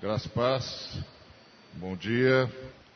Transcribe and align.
Graça 0.00 0.28
e 0.28 0.30
paz. 0.30 0.98
Bom 1.74 1.94
dia. 1.94 2.50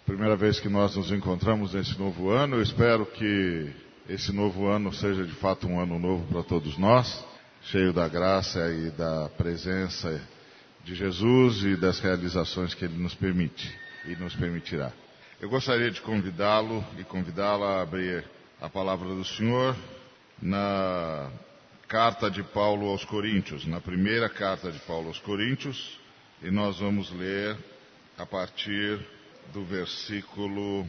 Primeira 0.07 0.37
vez 0.37 0.59
que 0.59 0.71
nós 0.71 0.97
nos 0.97 1.13
encontramos 1.13 1.75
nesse 1.75 1.99
novo 1.99 2.31
ano. 2.31 2.57
Eu 2.57 2.63
espero 2.63 3.05
que 3.05 3.71
esse 4.09 4.33
novo 4.33 4.67
ano 4.69 4.91
seja 4.91 5.23
de 5.23 5.35
fato 5.35 5.69
um 5.69 5.79
ano 5.79 5.99
novo 5.99 6.27
para 6.33 6.43
todos 6.43 6.79
nós, 6.79 7.23
cheio 7.65 7.93
da 7.93 8.09
graça 8.09 8.59
e 8.73 8.91
da 8.93 9.29
presença 9.37 10.19
de 10.83 10.95
Jesus 10.95 11.63
e 11.65 11.77
das 11.77 12.01
realizações 12.01 12.73
que 12.73 12.87
Ele 12.87 12.97
nos 12.97 13.15
permite 13.15 13.71
e 14.07 14.17
nos 14.17 14.35
permitirá. 14.35 14.91
Eu 15.39 15.51
gostaria 15.51 15.91
de 15.91 16.01
convidá-lo 16.01 16.83
e 16.99 17.05
convidá-la 17.05 17.81
a 17.81 17.83
abrir 17.83 18.25
a 18.63 18.71
palavra 18.71 19.11
do 19.11 19.27
Senhor 19.27 19.77
na 20.41 21.31
carta 21.87 22.31
de 22.31 22.43
Paulo 22.43 22.89
aos 22.89 23.05
Coríntios, 23.05 23.67
na 23.67 23.79
primeira 23.79 24.31
carta 24.31 24.73
de 24.73 24.79
Paulo 24.79 25.09
aos 25.09 25.19
Coríntios, 25.19 26.03
e 26.45 26.51
nós 26.51 26.79
vamos 26.79 27.11
ler 27.11 27.57
a 28.19 28.27
partir 28.27 29.01
do 29.55 29.65
versículo 29.65 30.87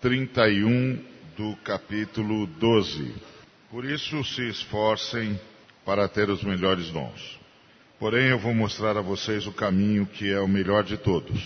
31 0.00 1.00
do 1.36 1.54
capítulo 1.62 2.44
12. 2.44 3.14
Por 3.70 3.84
isso 3.84 4.24
se 4.24 4.48
esforcem 4.48 5.40
para 5.84 6.08
ter 6.08 6.28
os 6.28 6.42
melhores 6.42 6.90
dons. 6.90 7.38
Porém, 8.00 8.30
eu 8.30 8.38
vou 8.40 8.52
mostrar 8.52 8.96
a 8.96 9.00
vocês 9.00 9.46
o 9.46 9.52
caminho 9.52 10.04
que 10.06 10.28
é 10.28 10.40
o 10.40 10.48
melhor 10.48 10.82
de 10.82 10.96
todos. 10.96 11.40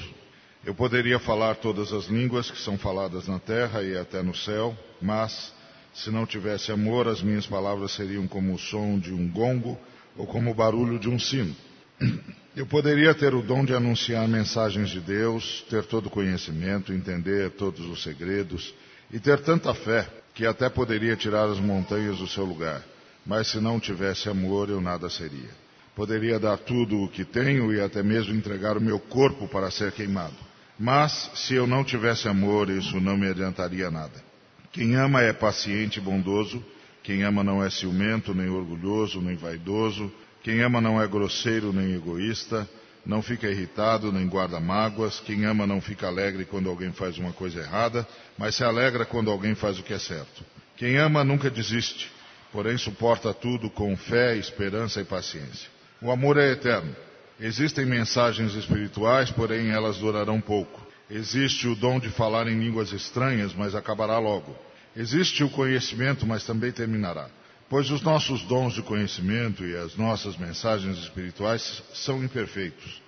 Eu 0.64 0.74
poderia 0.74 1.18
falar 1.18 1.56
todas 1.56 1.92
as 1.92 2.06
línguas 2.06 2.50
que 2.50 2.58
são 2.58 2.78
faladas 2.78 3.28
na 3.28 3.38
terra 3.38 3.82
e 3.82 3.94
até 3.94 4.22
no 4.22 4.34
céu, 4.34 4.74
mas 5.02 5.52
se 5.92 6.10
não 6.10 6.24
tivesse 6.24 6.72
amor, 6.72 7.06
as 7.06 7.20
minhas 7.20 7.46
palavras 7.46 7.92
seriam 7.92 8.26
como 8.26 8.54
o 8.54 8.58
som 8.58 8.98
de 8.98 9.12
um 9.12 9.28
gongo 9.28 9.78
ou 10.16 10.26
como 10.26 10.50
o 10.50 10.54
barulho 10.54 10.98
de 10.98 11.10
um 11.10 11.18
sino. 11.18 11.54
Eu 12.56 12.66
poderia 12.66 13.12
ter 13.12 13.34
o 13.34 13.42
dom 13.42 13.64
de 13.64 13.74
anunciar 13.74 14.28
mensagens 14.28 14.88
de 14.88 15.00
Deus, 15.00 15.64
ter 15.68 15.84
todo 15.86 16.06
o 16.06 16.10
conhecimento, 16.10 16.92
entender 16.92 17.50
todos 17.50 17.84
os 17.84 18.00
segredos 18.04 18.72
e 19.12 19.18
ter 19.18 19.40
tanta 19.40 19.74
fé 19.74 20.08
que 20.32 20.46
até 20.46 20.68
poderia 20.68 21.16
tirar 21.16 21.48
as 21.48 21.58
montanhas 21.58 22.18
do 22.18 22.28
seu 22.28 22.44
lugar. 22.44 22.80
Mas 23.26 23.48
se 23.48 23.58
não 23.58 23.80
tivesse 23.80 24.28
amor, 24.28 24.70
eu 24.70 24.80
nada 24.80 25.10
seria. 25.10 25.50
Poderia 25.96 26.38
dar 26.38 26.56
tudo 26.58 27.02
o 27.02 27.08
que 27.08 27.24
tenho 27.24 27.74
e 27.74 27.80
até 27.80 28.04
mesmo 28.04 28.32
entregar 28.32 28.76
o 28.76 28.80
meu 28.80 29.00
corpo 29.00 29.48
para 29.48 29.68
ser 29.72 29.90
queimado. 29.90 30.36
Mas 30.78 31.32
se 31.34 31.54
eu 31.54 31.66
não 31.66 31.82
tivesse 31.82 32.28
amor, 32.28 32.70
isso 32.70 33.00
não 33.00 33.16
me 33.16 33.28
adiantaria 33.28 33.90
nada. 33.90 34.22
Quem 34.70 34.94
ama 34.94 35.22
é 35.22 35.32
paciente 35.32 35.98
e 35.98 36.02
bondoso, 36.02 36.64
quem 37.02 37.24
ama 37.24 37.42
não 37.42 37.64
é 37.64 37.68
ciumento, 37.68 38.32
nem 38.32 38.48
orgulhoso, 38.48 39.20
nem 39.20 39.34
vaidoso, 39.34 40.10
quem 40.44 40.60
ama 40.60 40.78
não 40.78 41.00
é 41.00 41.08
grosseiro 41.08 41.72
nem 41.72 41.94
egoísta, 41.94 42.68
não 43.06 43.22
fica 43.22 43.48
irritado 43.48 44.12
nem 44.12 44.28
guarda 44.28 44.60
mágoas. 44.60 45.18
Quem 45.18 45.46
ama 45.46 45.66
não 45.66 45.80
fica 45.80 46.06
alegre 46.06 46.44
quando 46.44 46.68
alguém 46.68 46.92
faz 46.92 47.16
uma 47.16 47.32
coisa 47.32 47.60
errada, 47.60 48.06
mas 48.36 48.54
se 48.54 48.62
alegra 48.62 49.06
quando 49.06 49.30
alguém 49.30 49.54
faz 49.54 49.78
o 49.78 49.82
que 49.82 49.94
é 49.94 49.98
certo. 49.98 50.44
Quem 50.76 50.98
ama 50.98 51.24
nunca 51.24 51.48
desiste, 51.48 52.12
porém 52.52 52.76
suporta 52.76 53.32
tudo 53.32 53.70
com 53.70 53.96
fé, 53.96 54.36
esperança 54.36 55.00
e 55.00 55.04
paciência. 55.04 55.70
O 56.02 56.10
amor 56.10 56.36
é 56.36 56.52
eterno. 56.52 56.94
Existem 57.40 57.86
mensagens 57.86 58.54
espirituais, 58.54 59.30
porém 59.30 59.70
elas 59.70 59.96
durarão 59.96 60.42
pouco. 60.42 60.86
Existe 61.10 61.66
o 61.66 61.74
dom 61.74 61.98
de 61.98 62.10
falar 62.10 62.48
em 62.48 62.58
línguas 62.58 62.92
estranhas, 62.92 63.54
mas 63.54 63.74
acabará 63.74 64.18
logo. 64.18 64.54
Existe 64.94 65.42
o 65.42 65.48
conhecimento, 65.48 66.26
mas 66.26 66.44
também 66.44 66.70
terminará. 66.70 67.30
Pois 67.68 67.90
os 67.90 68.02
nossos 68.02 68.42
dons 68.42 68.74
de 68.74 68.82
conhecimento 68.82 69.64
e 69.64 69.76
as 69.76 69.96
nossas 69.96 70.36
mensagens 70.36 70.98
espirituais 70.98 71.82
são 71.94 72.22
imperfeitos. 72.22 73.02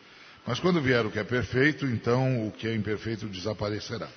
Mas 0.46 0.58
quando 0.58 0.80
vier 0.80 1.04
o 1.04 1.10
que 1.10 1.18
é 1.18 1.24
perfeito, 1.24 1.84
então 1.86 2.46
o 2.46 2.52
que 2.52 2.66
é 2.66 2.74
imperfeito 2.74 3.26
desaparecerá. 3.26 4.08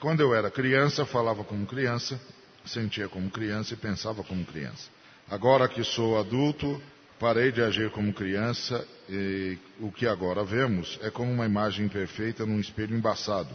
Quando 0.00 0.20
eu 0.20 0.34
era 0.34 0.50
criança, 0.50 1.04
falava 1.04 1.44
como 1.44 1.66
criança, 1.66 2.18
sentia 2.64 3.08
como 3.08 3.30
criança 3.30 3.74
e 3.74 3.76
pensava 3.76 4.22
como 4.24 4.44
criança. 4.44 4.88
Agora 5.28 5.68
que 5.68 5.82
sou 5.84 6.18
adulto, 6.18 6.80
parei 7.18 7.52
de 7.52 7.62
agir 7.62 7.90
como 7.90 8.12
criança 8.12 8.86
e 9.08 9.58
o 9.80 9.90
que 9.90 10.06
agora 10.06 10.44
vemos 10.44 10.98
é 11.02 11.10
como 11.10 11.32
uma 11.32 11.46
imagem 11.46 11.86
imperfeita 11.86 12.46
num 12.46 12.60
espelho 12.60 12.96
embaçado. 12.96 13.50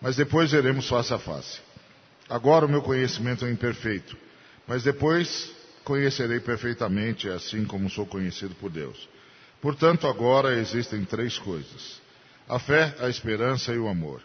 Mas 0.00 0.16
depois 0.16 0.52
veremos 0.52 0.88
face 0.88 1.12
a 1.12 1.18
face. 1.18 1.60
Agora 2.28 2.66
o 2.66 2.68
meu 2.68 2.82
conhecimento 2.82 3.44
é 3.44 3.50
imperfeito, 3.50 4.16
mas 4.66 4.82
depois 4.82 5.55
conhecerei 5.86 6.40
perfeitamente, 6.40 7.28
assim 7.28 7.64
como 7.64 7.88
sou 7.88 8.04
conhecido 8.04 8.56
por 8.56 8.70
Deus. 8.70 9.08
Portanto, 9.62 10.08
agora 10.08 10.58
existem 10.58 11.04
três 11.04 11.38
coisas: 11.38 12.02
a 12.48 12.58
fé, 12.58 12.94
a 12.98 13.08
esperança 13.08 13.72
e 13.72 13.78
o 13.78 13.88
amor. 13.88 14.20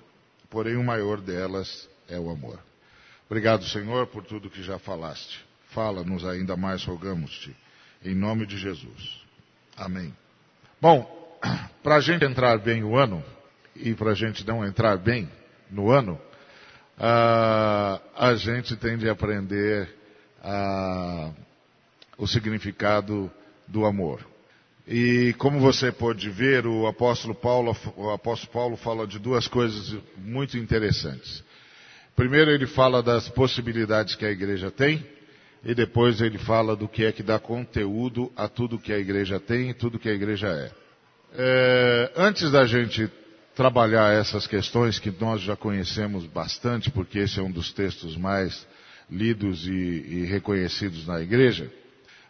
Porém, 0.50 0.76
o 0.76 0.84
maior 0.84 1.22
delas 1.22 1.88
é 2.10 2.20
o 2.20 2.32
amor. 2.32 2.60
Obrigado, 3.28 3.64
Senhor, 3.66 4.08
por 4.08 4.26
tudo 4.26 4.50
que 4.50 4.64
já 4.64 4.80
falaste. 4.80 5.46
Fala-nos 5.70 6.26
ainda 6.26 6.58
mais, 6.58 6.84
rogamos-te, 6.84 7.56
em 8.04 8.16
nome 8.16 8.46
de 8.46 8.58
Jesus. 8.58 9.22
Amém. 9.78 10.14
Bom, 10.82 11.40
para 11.82 11.96
a 11.96 12.02
gente 12.02 12.26
entrar 12.26 12.58
bem 12.58 12.84
o 12.84 12.98
ano, 12.98 13.24
e 13.76 13.94
para 13.94 14.12
a 14.12 14.16
gente 14.16 14.46
não 14.46 14.66
entrar 14.66 14.98
bem 14.98 15.30
no 15.70 15.92
ano, 15.92 16.20
uh, 16.98 18.02
a 18.18 18.36
gente 18.36 18.76
tem 18.76 18.98
de 18.98 19.08
aprender 19.08 19.96
a 20.44 21.32
o 22.22 22.28
significado 22.28 23.32
do 23.68 23.84
amor. 23.84 24.24
E 24.88 25.34
como 25.40 25.60
você 25.60 25.92
pode 25.92 26.30
ver, 26.30 26.68
o 26.68 26.86
apóstolo 26.86 27.34
Paulo, 27.34 27.76
o 27.98 28.12
apóstolo 28.12 28.54
Paulo 28.54 28.78
fala 28.78 29.08
de 29.08 29.18
duas 29.18 29.48
coisas 29.48 29.98
muito 30.18 30.56
interessantes. 30.56 31.44
Primeiro 32.16 32.52
ele 32.52 32.68
fala 32.68 33.02
das 33.02 33.28
possibilidades 33.28 34.14
que 34.14 34.24
a 34.24 34.30
igreja 34.30 34.70
tem, 34.70 35.04
e 35.66 35.74
depois 35.74 36.22
ele 36.22 36.38
fala 36.38 36.76
do 36.76 36.88
que 36.88 37.06
é 37.06 37.12
que 37.12 37.24
dá 37.24 37.40
conteúdo 37.40 38.32
a 38.36 38.48
tudo 38.48 38.78
que 38.78 38.94
a 38.94 39.00
igreja 39.00 39.40
tem 39.40 39.72
e 39.72 39.74
tudo 39.74 39.98
que 39.98 40.10
a 40.10 40.14
igreja 40.14 40.48
é. 40.48 40.72
é 41.34 42.12
antes 42.16 42.52
da 42.52 42.68
gente 42.68 43.10
trabalhar 43.56 44.14
essas 44.14 44.46
questões 44.46 45.00
que 45.00 45.12
nós 45.20 45.42
já 45.42 45.56
conhecemos 45.56 46.28
bastante, 46.28 46.92
porque 46.92 47.18
esse 47.20 47.40
é 47.40 47.44
um 47.44 47.52
dos 47.52 47.72
textos 47.74 48.16
mais 48.16 48.68
lidos 49.10 49.66
e, 49.68 49.72
e 49.72 50.26
reconhecidos 50.26 51.08
na 51.08 51.20
igreja, 51.20 51.72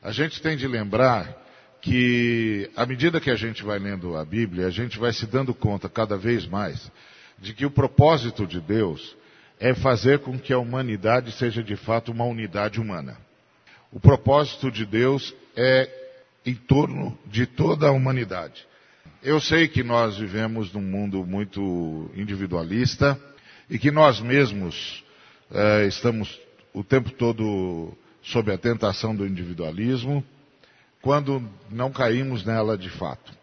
a 0.02 0.12
gente 0.12 0.42
tem 0.42 0.58
de 0.58 0.68
lembrar 0.68 1.38
que, 1.82 2.70
à 2.76 2.86
medida 2.86 3.22
que 3.22 3.30
a 3.30 3.36
gente 3.36 3.64
vai 3.64 3.78
lendo 3.78 4.16
a 4.16 4.26
Bíblia, 4.26 4.68
a 4.68 4.72
gente 4.72 4.98
vai 4.98 5.14
se 5.14 5.26
dando 5.26 5.54
conta 5.54 5.88
cada 5.88 6.18
vez 6.18 6.46
mais 6.46 6.92
de 7.40 7.54
que 7.54 7.66
o 7.66 7.72
propósito 7.72 8.46
de 8.46 8.60
Deus 8.60 9.16
é 9.60 9.74
fazer 9.74 10.20
com 10.20 10.40
que 10.40 10.54
a 10.54 10.58
humanidade 10.58 11.32
seja 11.34 11.64
de 11.64 11.76
fato 11.76 12.12
uma 12.12 12.26
unidade 12.26 12.80
humana. 12.80 13.18
O 13.92 14.00
propósito 14.00 14.72
de 14.72 14.86
Deus 14.86 15.34
é 15.56 15.90
em 16.46 16.56
torno 16.56 17.18
de 17.28 17.46
toda 17.46 17.88
a 17.88 17.92
humanidade. 17.92 18.66
Eu 19.22 19.40
sei 19.40 19.68
que 19.68 19.84
nós 19.84 20.18
vivemos 20.18 20.74
num 20.74 20.82
mundo 20.82 21.24
muito 21.26 22.10
individualista 22.16 23.20
e 23.70 23.78
que 23.78 23.92
nós 23.92 24.20
mesmos 24.20 25.04
eh, 25.52 25.86
estamos 25.86 26.40
o 26.74 26.84
tempo 26.84 27.12
todo 27.12 27.96
sob 28.22 28.52
a 28.52 28.58
tentação 28.58 29.16
do 29.16 29.26
individualismo, 29.26 30.24
quando 31.02 31.44
não 31.70 31.92
caímos 31.92 32.46
nela 32.46 32.78
de 32.78 32.90
fato. 32.90 33.34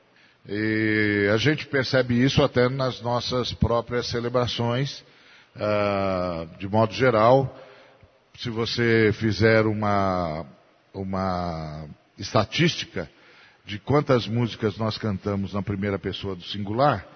E 0.49 1.29
a 1.33 1.37
gente 1.37 1.67
percebe 1.67 2.23
isso 2.23 2.43
até 2.43 2.69
nas 2.69 3.01
nossas 3.03 3.53
próprias 3.53 4.07
celebrações, 4.07 5.05
uh, 5.57 6.59
de 6.59 6.69
modo 6.69 6.95
geral. 6.95 7.55
Se 8.39 8.49
você 8.49 9.11
fizer 9.15 9.67
uma, 9.67 10.47
uma 10.95 11.87
estatística 12.17 13.11
de 13.67 13.79
quantas 13.79 14.27
músicas 14.27 14.79
nós 14.79 14.97
cantamos 14.97 15.53
na 15.53 15.63
primeira 15.63 15.99
pessoa 15.99 16.35
do 16.35 16.43
singular, 16.45 17.07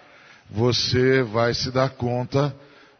você 0.50 1.22
vai 1.22 1.54
se 1.54 1.70
dar 1.70 1.90
conta 1.90 2.54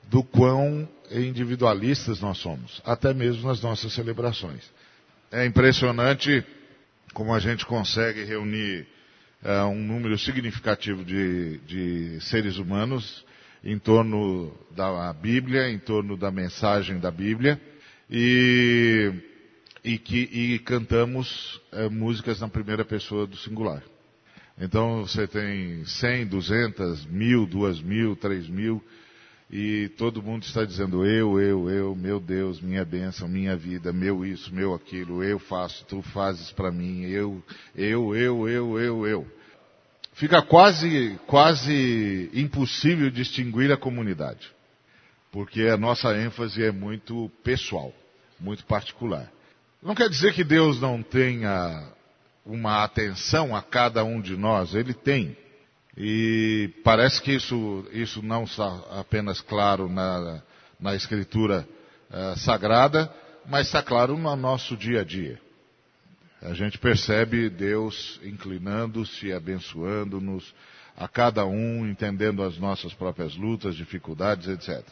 do 0.04 0.22
quão 0.22 0.88
individualistas 1.14 2.20
nós 2.20 2.38
somos, 2.38 2.80
até 2.84 3.12
mesmo 3.12 3.48
nas 3.48 3.60
nossas 3.60 3.92
celebrações. 3.92 4.62
É 5.30 5.46
impressionante 5.46 6.44
como 7.12 7.34
a 7.34 7.38
gente 7.38 7.66
consegue 7.66 8.24
reunir 8.24 8.86
uh, 9.42 9.66
um 9.66 9.82
número 9.82 10.18
significativo 10.18 11.04
de, 11.04 11.58
de 11.58 12.20
seres 12.20 12.56
humanos 12.56 13.24
em 13.64 13.78
torno 13.78 14.52
da 14.70 15.12
Bíblia, 15.12 15.70
em 15.70 15.78
torno 15.78 16.16
da 16.16 16.30
mensagem 16.30 16.98
da 16.98 17.10
Bíblia, 17.10 17.60
e, 18.10 19.12
e, 19.84 19.98
que, 19.98 20.18
e 20.18 20.58
cantamos 20.60 21.60
uh, 21.72 21.90
músicas 21.90 22.40
na 22.40 22.48
primeira 22.48 22.84
pessoa 22.84 23.26
do 23.26 23.36
singular. 23.36 23.82
Então 24.58 25.06
você 25.06 25.26
tem 25.26 25.84
100, 25.84 26.26
200, 26.26 27.06
mil, 27.06 27.46
duas 27.46 27.80
mil, 27.80 28.14
três 28.14 28.48
mil, 28.48 28.82
e 29.52 29.90
todo 29.98 30.22
mundo 30.22 30.44
está 30.44 30.64
dizendo 30.64 31.04
eu, 31.04 31.38
eu, 31.38 31.68
eu, 31.68 31.94
meu 31.94 32.18
Deus, 32.18 32.58
minha 32.58 32.86
bênção, 32.86 33.28
minha 33.28 33.54
vida, 33.54 33.92
meu 33.92 34.24
isso, 34.24 34.52
meu 34.54 34.72
aquilo, 34.72 35.22
eu 35.22 35.38
faço, 35.38 35.84
tu 35.84 36.00
fazes 36.00 36.50
para 36.50 36.70
mim, 36.70 37.02
eu, 37.02 37.44
eu, 37.76 38.16
eu, 38.16 38.48
eu, 38.48 38.80
eu, 38.80 39.06
eu. 39.06 39.26
fica 40.14 40.40
quase, 40.40 41.20
quase 41.26 42.30
impossível 42.32 43.10
distinguir 43.10 43.70
a 43.70 43.76
comunidade, 43.76 44.50
porque 45.30 45.64
a 45.64 45.76
nossa 45.76 46.16
ênfase 46.16 46.64
é 46.64 46.72
muito 46.72 47.30
pessoal, 47.44 47.92
muito 48.40 48.64
particular. 48.64 49.30
Não 49.82 49.94
quer 49.94 50.08
dizer 50.08 50.32
que 50.32 50.44
Deus 50.44 50.80
não 50.80 51.02
tenha 51.02 51.92
uma 52.46 52.84
atenção 52.84 53.54
a 53.54 53.60
cada 53.60 54.02
um 54.02 54.18
de 54.18 54.34
nós, 54.34 54.74
Ele 54.74 54.94
tem. 54.94 55.36
E 55.96 56.70
parece 56.82 57.20
que 57.20 57.32
isso, 57.32 57.86
isso 57.92 58.22
não 58.22 58.44
está 58.44 58.82
apenas 58.98 59.40
claro 59.40 59.88
na, 59.88 60.42
na 60.80 60.94
Escritura 60.94 61.68
uh, 62.10 62.38
Sagrada, 62.38 63.12
mas 63.46 63.66
está 63.66 63.82
claro 63.82 64.16
no 64.16 64.34
nosso 64.36 64.76
dia 64.76 65.02
a 65.02 65.04
dia. 65.04 65.38
A 66.40 66.54
gente 66.54 66.78
percebe 66.78 67.48
Deus 67.48 68.18
inclinando-se, 68.24 69.32
abençoando-nos, 69.32 70.54
a 70.96 71.06
cada 71.06 71.46
um 71.46 71.86
entendendo 71.86 72.42
as 72.42 72.58
nossas 72.58 72.92
próprias 72.92 73.36
lutas, 73.36 73.76
dificuldades, 73.76 74.48
etc. 74.48 74.82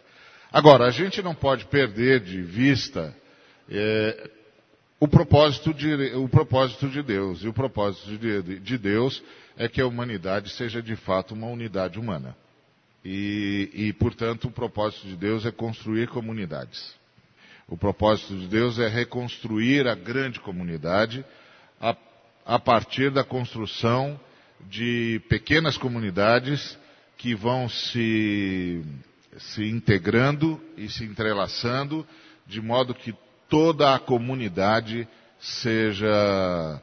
Agora, 0.53 0.87
a 0.87 0.91
gente 0.91 1.23
não 1.23 1.35
pode 1.35 1.65
perder 1.67 2.21
de 2.21 2.41
vista 2.41 3.15
é, 3.69 4.31
o, 5.01 5.09
propósito 5.09 5.73
de, 5.73 6.15
o 6.15 6.29
propósito 6.29 6.89
de 6.89 7.03
Deus. 7.03 7.43
E 7.43 7.49
o 7.49 7.53
propósito 7.53 8.19
de, 8.19 8.61
de 8.61 8.79
Deus 8.79 9.23
é 9.57 9.67
que 9.67 9.81
a 9.81 9.87
humanidade 9.87 10.51
seja 10.51 10.83
de 10.83 10.95
fato 10.95 11.35
uma 11.35 11.47
unidade 11.47 11.99
humana. 11.99 12.37
E, 13.03 13.71
e, 13.73 13.93
portanto, 13.95 14.49
o 14.49 14.51
propósito 14.51 15.07
de 15.07 15.17
Deus 15.17 15.47
é 15.47 15.51
construir 15.51 16.09
comunidades. 16.09 16.95
O 17.67 17.77
propósito 17.77 18.37
de 18.37 18.47
Deus 18.47 18.79
é 18.79 18.89
reconstruir 18.89 19.89
a 19.89 19.95
grande 19.95 20.39
comunidade 20.39 21.25
a, 21.81 21.97
a 22.45 22.59
partir 22.59 23.11
da 23.11 23.25
construção 23.25 24.21
de 24.69 25.23
pequenas 25.31 25.79
comunidades 25.79 26.77
que 27.17 27.35
vão 27.35 27.69
se, 27.69 28.85
se 29.39 29.65
integrando 29.65 30.61
e 30.77 30.91
se 30.91 31.05
entrelaçando, 31.05 32.07
de 32.47 32.61
modo 32.61 32.95
que 32.95 33.15
toda 33.51 33.95
a 33.95 33.99
comunidade 33.99 35.07
seja 35.39 36.81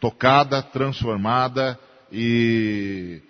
tocada, 0.00 0.62
transformada 0.62 1.78
e 2.10 3.20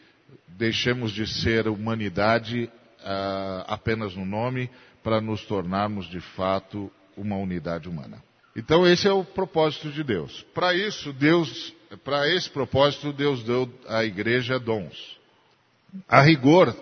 deixemos 0.49 1.11
de 1.11 1.27
ser 1.27 1.67
humanidade 1.67 2.71
uh, 3.01 3.65
apenas 3.67 4.15
no 4.15 4.25
nome 4.25 4.71
para 5.03 5.21
nos 5.21 5.45
tornarmos 5.45 6.09
de 6.09 6.21
fato 6.21 6.91
uma 7.17 7.37
unidade 7.37 7.89
humana. 7.89 8.23
Então 8.55 8.87
esse 8.87 9.09
é 9.09 9.13
o 9.13 9.25
propósito 9.25 9.91
de 9.91 10.05
Deus. 10.05 10.45
Para 10.55 10.75
isso, 10.75 11.13
Deus, 11.13 11.75
para 12.05 12.29
esse 12.29 12.51
propósito, 12.51 13.13
Deus 13.13 13.43
deu 13.43 13.69
à 13.89 14.05
igreja 14.05 14.59
dons. 14.59 15.19
A 16.09 16.21
rigor, 16.21 16.75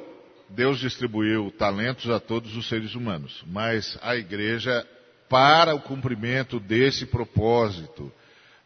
Deus 0.49 0.79
distribuiu 0.79 1.53
talentos 1.57 2.11
a 2.11 2.19
todos 2.19 2.57
os 2.57 2.69
seres 2.69 2.95
humanos, 2.95 3.43
mas 3.47 3.99
a 4.03 4.17
igreja, 4.17 4.87
para 5.31 5.77
o 5.77 5.81
cumprimento 5.81 6.59
desse 6.59 7.07
propósito 7.07 8.13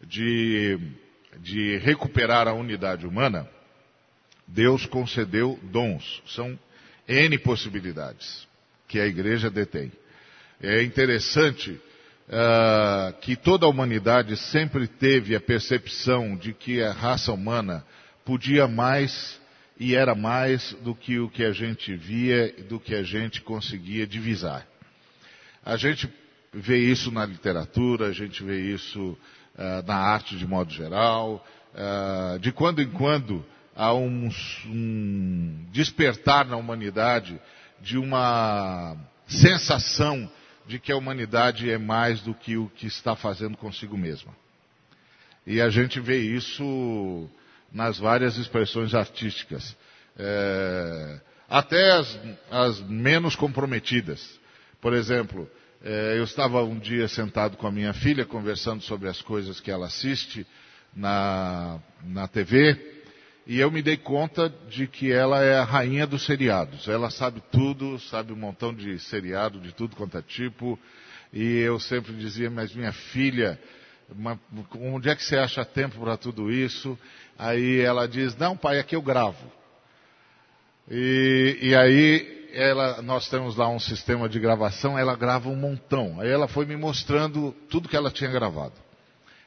de, 0.02 0.78
de 1.40 1.76
recuperar 1.76 2.48
a 2.48 2.54
unidade 2.54 3.06
humana, 3.06 3.46
Deus 4.48 4.86
concedeu 4.86 5.60
dons. 5.62 6.22
São 6.26 6.58
N 7.06 7.38
possibilidades 7.38 8.48
que 8.88 8.98
a 8.98 9.06
igreja 9.06 9.50
detém. 9.50 9.92
É 10.62 10.82
interessante 10.82 11.72
uh, 11.72 13.12
que 13.20 13.36
toda 13.36 13.66
a 13.66 13.68
humanidade 13.68 14.34
sempre 14.34 14.88
teve 14.88 15.36
a 15.36 15.40
percepção 15.40 16.34
de 16.34 16.54
que 16.54 16.82
a 16.82 16.92
raça 16.92 17.30
humana 17.30 17.84
podia 18.24 18.66
mais 18.66 19.38
e 19.78 19.94
era 19.94 20.14
mais 20.14 20.72
do 20.82 20.94
que 20.94 21.18
o 21.18 21.28
que 21.28 21.44
a 21.44 21.52
gente 21.52 21.94
via, 21.94 22.54
do 22.68 22.80
que 22.80 22.94
a 22.94 23.02
gente 23.02 23.42
conseguia 23.42 24.06
divisar. 24.06 24.66
A 25.62 25.76
gente 25.76 26.08
vê 26.54 26.78
isso 26.78 27.10
na 27.10 27.26
literatura, 27.26 28.06
a 28.06 28.12
gente 28.12 28.42
vê 28.42 28.60
isso 28.60 29.18
uh, 29.56 29.86
na 29.86 29.96
arte 29.96 30.36
de 30.36 30.46
modo 30.46 30.72
geral. 30.72 31.44
Uh, 31.74 32.38
de 32.38 32.52
quando 32.52 32.80
em 32.80 32.90
quando 32.90 33.44
há 33.74 33.92
um, 33.92 34.30
um 34.66 35.66
despertar 35.72 36.46
na 36.46 36.56
humanidade 36.56 37.40
de 37.80 37.98
uma 37.98 38.96
sensação 39.26 40.30
de 40.66 40.78
que 40.78 40.92
a 40.92 40.96
humanidade 40.96 41.70
é 41.70 41.76
mais 41.76 42.20
do 42.22 42.32
que 42.34 42.56
o 42.56 42.68
que 42.68 42.86
está 42.86 43.14
fazendo 43.16 43.56
consigo 43.56 43.96
mesma. 43.98 44.32
E 45.46 45.60
a 45.60 45.68
gente 45.68 46.00
vê 46.00 46.18
isso 46.18 47.28
nas 47.70 47.98
várias 47.98 48.36
expressões 48.38 48.94
artísticas, 48.94 49.76
é, 50.16 51.20
até 51.48 51.92
as, 51.92 52.18
as, 52.50 52.80
menos 52.80 53.36
comprometidas. 53.36 54.40
Por 54.80 54.94
exemplo, 54.94 55.50
eu 56.16 56.24
estava 56.24 56.62
um 56.64 56.78
dia 56.78 57.06
sentado 57.08 57.56
com 57.58 57.66
a 57.66 57.72
minha 57.72 57.92
filha 57.92 58.24
conversando 58.24 58.82
sobre 58.82 59.08
as 59.08 59.20
coisas 59.20 59.60
que 59.60 59.70
ela 59.70 59.86
assiste 59.86 60.46
na, 60.96 61.78
na 62.02 62.26
TV 62.26 62.94
e 63.46 63.60
eu 63.60 63.70
me 63.70 63.82
dei 63.82 63.98
conta 63.98 64.50
de 64.70 64.86
que 64.86 65.12
ela 65.12 65.42
é 65.42 65.58
a 65.58 65.64
rainha 65.64 66.06
dos 66.06 66.24
seriados. 66.24 66.88
Ela 66.88 67.10
sabe 67.10 67.42
tudo, 67.52 67.98
sabe 67.98 68.32
um 68.32 68.36
montão 68.36 68.72
de 68.72 68.98
seriado, 68.98 69.60
de 69.60 69.74
tudo 69.74 69.94
quanto 69.94 70.16
é 70.16 70.22
tipo. 70.22 70.78
E 71.30 71.58
eu 71.58 71.78
sempre 71.78 72.14
dizia, 72.14 72.48
mas 72.48 72.74
minha 72.74 72.92
filha, 72.92 73.60
onde 74.80 75.10
é 75.10 75.14
que 75.14 75.22
você 75.22 75.36
acha 75.36 75.62
tempo 75.62 76.00
para 76.00 76.16
tudo 76.16 76.50
isso? 76.50 76.98
Aí 77.38 77.80
ela 77.80 78.08
diz, 78.08 78.34
não 78.36 78.56
pai, 78.56 78.78
aqui 78.78 78.96
eu 78.96 79.02
gravo. 79.02 79.52
E, 80.90 81.58
e 81.60 81.74
aí 81.74 82.43
ela, 82.54 83.02
nós 83.02 83.28
temos 83.28 83.56
lá 83.56 83.68
um 83.68 83.78
sistema 83.78 84.28
de 84.28 84.38
gravação, 84.38 84.98
ela 84.98 85.16
grava 85.16 85.48
um 85.48 85.56
montão. 85.56 86.20
Aí 86.20 86.30
ela 86.30 86.46
foi 86.46 86.64
me 86.64 86.76
mostrando 86.76 87.52
tudo 87.68 87.88
que 87.88 87.96
ela 87.96 88.10
tinha 88.10 88.30
gravado. 88.30 88.74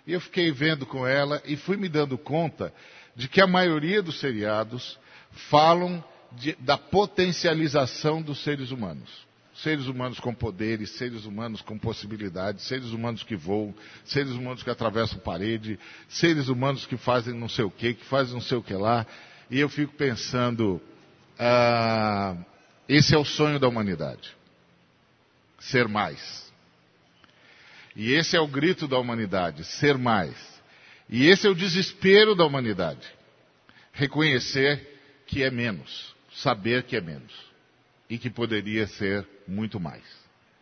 E 0.06 0.14
eu 0.14 0.22
fiquei 0.22 0.52
vendo 0.52 0.86
com 0.86 1.08
ela 1.08 1.42
e 1.46 1.56
fui 1.56 1.78
me 1.78 1.90
dando 1.90 2.18
conta 2.18 2.74
de 3.16 3.28
que 3.28 3.42
a 3.42 3.48
maioria 3.48 4.02
dos 4.02 4.20
seriados 4.20 5.00
falam 5.50 6.04
de, 6.34 6.56
da 6.60 6.78
potencialização 6.78 8.22
dos 8.22 8.44
seres 8.44 8.72
humanos. 8.72 9.26
Seres 9.56 9.88
humanos 9.88 10.20
com 10.20 10.34
poderes, 10.34 10.92
seres 10.92 11.26
humanos 11.26 11.62
com 11.62 11.80
possibilidades, 11.80 12.64
seres 12.66 12.92
humanos 12.92 13.24
que 13.24 13.36
voam, 13.36 13.74
seres 14.06 14.34
humanos 14.34 14.62
que 14.62 14.70
atravessam 14.70 15.18
parede, 15.20 15.80
seres 16.08 16.48
humanos 16.48 16.86
que 16.86 16.96
fazem 16.96 17.34
não 17.34 17.50
sei 17.50 17.66
o 17.66 17.72
que, 17.72 17.96
que 17.96 18.06
fazem 18.06 18.34
não 18.36 18.42
sei 18.42 18.58
o 18.58 18.64
que 18.64 18.76
lá. 18.76 19.06
E 19.50 19.60
eu 19.60 19.68
fico 19.68 19.94
pensando, 19.94 20.80
ah, 21.40 22.36
esse 22.88 23.14
é 23.14 23.18
o 23.18 23.26
sonho 23.26 23.60
da 23.60 23.68
humanidade. 23.68 24.36
Ser 25.60 25.88
mais. 25.88 26.52
E 27.96 28.14
esse 28.14 28.38
é 28.38 28.40
o 28.40 28.48
grito 28.48 28.88
da 28.88 29.00
humanidade, 29.00 29.64
ser 29.64 29.98
mais. 29.98 30.36
E 31.10 31.26
esse 31.28 31.48
é 31.48 31.50
o 31.50 31.56
desespero 31.56 32.36
da 32.36 32.46
humanidade. 32.46 33.08
Reconhecer 33.92 35.26
que 35.26 35.42
é 35.44 35.50
menos, 35.50 36.16
saber 36.32 36.84
que 36.84 36.96
é 36.96 37.02
menos 37.02 37.34
e 38.10 38.18
que 38.18 38.30
poderia 38.30 38.88
ser 38.88 39.28
muito 39.48 39.80
mais. 39.80 40.04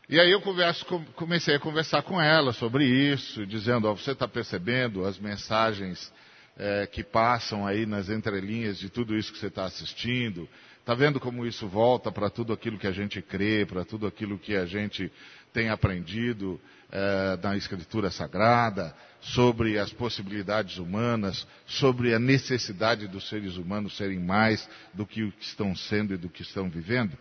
E 0.07 0.19
aí 0.19 0.31
eu 0.31 0.39
converso, 0.39 0.85
comecei 1.15 1.55
a 1.55 1.59
conversar 1.59 2.03
com 2.03 2.21
ela 2.21 2.53
sobre 2.53 2.85
isso, 2.85 3.45
dizendo, 3.45 3.87
ó, 3.87 3.93
você 3.93 4.11
está 4.11 4.27
percebendo 4.27 5.05
as 5.05 5.17
mensagens 5.17 6.13
é, 6.57 6.87
que 6.87 7.03
passam 7.03 7.65
aí 7.65 7.85
nas 7.85 8.09
entrelinhas 8.09 8.77
de 8.77 8.89
tudo 8.89 9.15
isso 9.17 9.31
que 9.31 9.39
você 9.39 9.47
está 9.47 9.65
assistindo? 9.65 10.47
Está 10.79 10.93
vendo 10.93 11.19
como 11.19 11.45
isso 11.45 11.67
volta 11.67 12.11
para 12.11 12.29
tudo 12.29 12.53
aquilo 12.53 12.77
que 12.77 12.87
a 12.87 12.91
gente 12.91 13.21
crê, 13.21 13.65
para 13.65 13.83
tudo 13.83 14.05
aquilo 14.05 14.37
que 14.37 14.55
a 14.55 14.65
gente 14.65 15.11
tem 15.51 15.69
aprendido 15.69 16.61
é, 16.91 17.39
na 17.41 17.57
Escritura 17.57 18.11
Sagrada, 18.11 18.95
sobre 19.19 19.79
as 19.79 19.91
possibilidades 19.91 20.77
humanas, 20.77 21.47
sobre 21.65 22.13
a 22.13 22.19
necessidade 22.19 23.07
dos 23.07 23.27
seres 23.27 23.57
humanos 23.57 23.97
serem 23.97 24.19
mais 24.19 24.69
do 24.93 25.05
que 25.05 25.23
o 25.23 25.31
que 25.31 25.43
estão 25.43 25.75
sendo 25.75 26.13
e 26.13 26.17
do 26.17 26.29
que 26.29 26.43
estão 26.43 26.69
vivendo. 26.69 27.17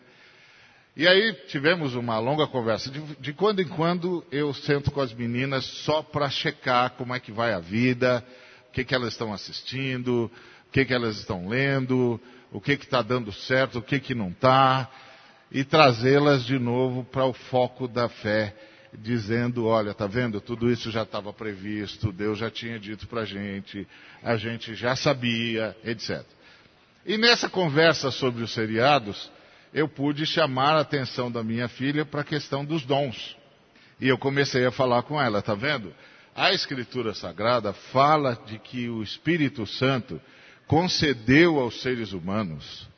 E 0.96 1.08
aí 1.08 1.32
tivemos 1.48 1.94
uma 1.94 2.18
longa 2.18 2.46
conversa. 2.46 2.90
De, 2.90 3.00
de 3.16 3.32
quando 3.32 3.60
em 3.60 3.68
quando 3.68 4.24
eu 4.30 4.52
sento 4.52 4.90
com 4.90 5.00
as 5.00 5.12
meninas 5.12 5.64
só 5.64 6.02
para 6.02 6.28
checar 6.28 6.90
como 6.90 7.14
é 7.14 7.18
que 7.18 7.32
vai 7.32 7.52
a 7.52 7.58
vida, 7.58 8.24
que, 8.74 8.84
que 8.84 8.94
elas 8.94 9.12
estão 9.12 9.32
assistindo, 9.32 10.30
o 10.68 10.72
que, 10.72 10.84
que 10.84 10.92
elas 10.92 11.16
estão 11.18 11.48
lendo, 11.48 12.20
o 12.50 12.60
que 12.60 12.72
está 12.72 13.00
dando 13.00 13.32
certo, 13.32 13.78
o 13.78 13.82
que, 13.82 14.00
que 14.00 14.14
não 14.14 14.30
está 14.30 14.90
e 15.50 15.62
trazê-las 15.62 16.44
de 16.44 16.58
novo 16.58 17.04
para 17.04 17.24
o 17.24 17.32
foco 17.32 17.86
da 17.86 18.08
fé, 18.08 18.54
dizendo, 18.92 19.66
olha, 19.66 19.94
tá 19.94 20.06
vendo, 20.06 20.40
tudo 20.40 20.70
isso 20.70 20.90
já 20.90 21.02
estava 21.02 21.32
previsto, 21.32 22.10
Deus 22.10 22.38
já 22.38 22.50
tinha 22.50 22.78
dito 22.78 23.06
para 23.06 23.20
a 23.20 23.24
gente, 23.24 23.86
a 24.22 24.36
gente 24.36 24.74
já 24.74 24.96
sabia, 24.96 25.76
etc. 25.84 26.24
E 27.06 27.16
nessa 27.16 27.48
conversa 27.48 28.10
sobre 28.10 28.42
os 28.42 28.52
seriados, 28.52 29.30
eu 29.72 29.88
pude 29.88 30.26
chamar 30.26 30.76
a 30.76 30.80
atenção 30.80 31.30
da 31.30 31.44
minha 31.44 31.68
filha 31.68 32.04
para 32.04 32.22
a 32.22 32.24
questão 32.24 32.64
dos 32.64 32.84
dons. 32.84 33.36
E 34.00 34.08
eu 34.08 34.18
comecei 34.18 34.64
a 34.66 34.72
falar 34.72 35.02
com 35.04 35.20
ela, 35.20 35.40
tá 35.40 35.54
vendo? 35.54 35.94
A 36.34 36.52
Escritura 36.52 37.14
Sagrada 37.14 37.72
fala 37.72 38.36
de 38.46 38.58
que 38.58 38.88
o 38.88 39.04
Espírito 39.04 39.64
Santo 39.66 40.20
concedeu 40.66 41.60
aos 41.60 41.80
seres 41.80 42.12
humanos 42.12 42.88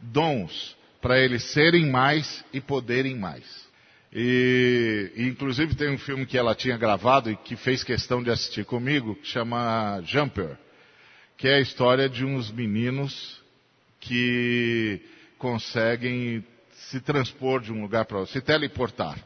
dons 0.00 0.76
para 1.00 1.16
eles 1.16 1.44
serem 1.52 1.86
mais 1.88 2.44
e 2.52 2.60
poderem 2.60 3.16
mais. 3.16 3.44
E, 4.12 5.12
inclusive 5.16 5.76
tem 5.76 5.88
um 5.88 5.98
filme 5.98 6.26
que 6.26 6.36
ela 6.36 6.52
tinha 6.52 6.76
gravado 6.76 7.30
e 7.30 7.36
que 7.36 7.54
fez 7.54 7.84
questão 7.84 8.24
de 8.24 8.30
assistir 8.30 8.64
comigo, 8.64 9.14
que 9.14 9.28
chama 9.28 10.02
Jumper, 10.04 10.58
que 11.36 11.46
é 11.46 11.54
a 11.54 11.60
história 11.60 12.08
de 12.08 12.24
uns 12.24 12.50
meninos 12.50 13.40
que 14.00 15.00
conseguem 15.38 16.44
se 16.72 17.00
transpor 17.00 17.60
de 17.60 17.72
um 17.72 17.82
lugar 17.82 18.04
para 18.04 18.18
outro, 18.18 18.32
se 18.32 18.40
teleportar, 18.40 19.16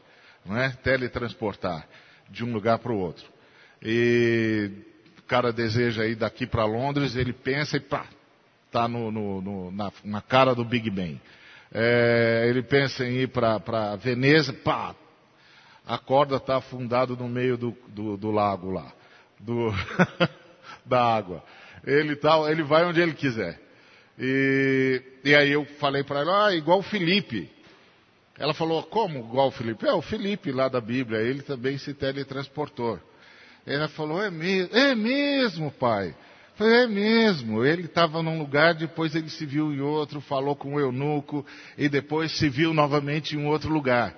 não 0.45 0.55
é? 0.55 0.69
Teletransportar 0.69 1.87
de 2.29 2.45
um 2.45 2.53
lugar 2.53 2.77
para 2.77 2.91
o 2.91 2.99
outro. 2.99 3.34
E 3.87 4.71
o 5.19 5.21
cara 5.27 5.53
deseja 5.53 6.07
ir 6.07 6.15
daqui 6.15 6.47
para 6.47 6.65
Londres, 6.65 7.15
ele 7.15 7.31
pensa 7.31 7.77
e 7.77 7.79
pá, 7.79 8.07
está 8.65 8.87
no, 8.87 9.11
no, 9.11 9.41
no, 9.41 9.71
na, 9.71 9.91
na, 10.03 10.21
cara 10.21 10.55
do 10.55 10.65
Big 10.65 10.89
Ben. 10.89 11.21
É, 11.71 12.47
ele 12.49 12.63
pensa 12.63 13.05
em 13.05 13.17
ir 13.21 13.27
para 13.27 13.95
Veneza, 13.97 14.51
pá, 14.51 14.95
a 15.85 15.99
corda 15.99 16.37
está 16.37 16.57
afundada 16.57 17.13
no 17.13 17.29
meio 17.29 17.57
do, 17.57 17.77
do, 17.89 18.17
do 18.17 18.31
lago 18.31 18.71
lá, 18.71 18.91
do, 19.39 19.71
da 20.83 21.15
água. 21.15 21.43
Ele, 21.85 22.15
tá, 22.15 22.39
ele 22.49 22.63
vai 22.63 22.85
onde 22.85 22.99
ele 22.99 23.13
quiser. 23.13 23.61
E, 24.17 24.99
e 25.23 25.35
aí 25.35 25.51
eu 25.51 25.63
falei 25.79 26.03
para 26.03 26.21
ela, 26.21 26.47
ah, 26.47 26.55
igual 26.55 26.79
o 26.79 26.83
Felipe. 26.83 27.51
Ela 28.39 28.53
falou, 28.55 28.81
como 28.81 29.19
igual 29.19 29.49
o 29.49 29.51
Felipe? 29.51 29.85
É, 29.85 29.93
o 29.93 30.01
Felipe 30.01 30.51
lá 30.51 30.67
da 30.69 30.81
Bíblia, 30.81 31.19
ele 31.19 31.43
também 31.43 31.77
se 31.77 31.93
teletransportou. 31.93 32.99
Ela 33.65 33.87
falou, 33.87 34.21
é 34.21 34.29
mesmo, 34.29 34.75
é 34.75 34.93
mesmo, 34.93 35.71
pai. 35.71 36.15
Falei, 36.55 36.83
é 36.83 36.87
mesmo. 36.87 37.65
Ele 37.65 37.85
estava 37.85 38.21
num 38.21 38.37
lugar, 38.37 38.75
depois 38.75 39.15
ele 39.15 39.29
se 39.29 39.45
viu 39.45 39.73
em 39.73 39.81
outro, 39.81 40.21
falou 40.21 40.55
com 40.55 40.75
o 40.75 40.79
eunuco, 40.79 41.45
e 41.77 41.89
depois 41.89 42.31
se 42.37 42.47
viu 42.47 42.73
novamente 42.73 43.35
em 43.35 43.45
outro 43.45 43.69
lugar. 43.69 44.15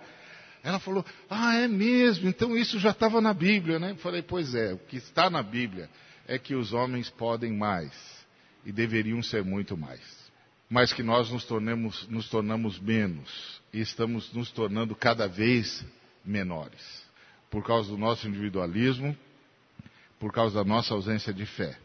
Ela 0.64 0.80
falou, 0.80 1.06
ah, 1.30 1.56
é 1.56 1.68
mesmo, 1.68 2.28
então 2.28 2.58
isso 2.58 2.78
já 2.78 2.92
estava 2.92 3.22
na 3.22 3.34
Bíblia, 3.34 3.80
né? 3.80 3.92
Eu 3.92 3.98
falei, 3.98 4.22
pois 4.22 4.54
é, 4.54 4.74
o 4.74 4.78
que 4.78 4.98
está 4.98 5.30
na 5.30 5.42
Bíblia 5.42 5.90
é 6.28 6.38
que 6.38 6.56
os 6.56 6.74
homens 6.74 7.10
podem 7.10 7.54
mais, 7.54 7.92
e 8.66 8.72
deveriam 8.72 9.24
ser 9.24 9.46
muito 9.46 9.78
mais. 9.78 10.02
Mas 10.70 10.92
que 10.92 11.02
nós 11.02 11.32
nos 11.32 11.48
nos 12.10 12.30
tornamos 12.30 12.78
menos 12.80 13.62
e 13.72 13.80
estamos 13.80 14.34
nos 14.34 14.52
tornando 14.52 14.94
cada 14.94 15.26
vez 15.26 15.86
menores. 16.26 17.08
Por 17.50 17.66
causa 17.66 17.90
do 17.90 17.98
nosso 17.98 18.28
individualismo, 18.28 19.16
por 20.20 20.32
causa 20.32 20.56
da 20.56 20.64
nossa 20.64 20.94
ausência 20.94 21.34
de 21.34 21.46
fé. 21.46 21.78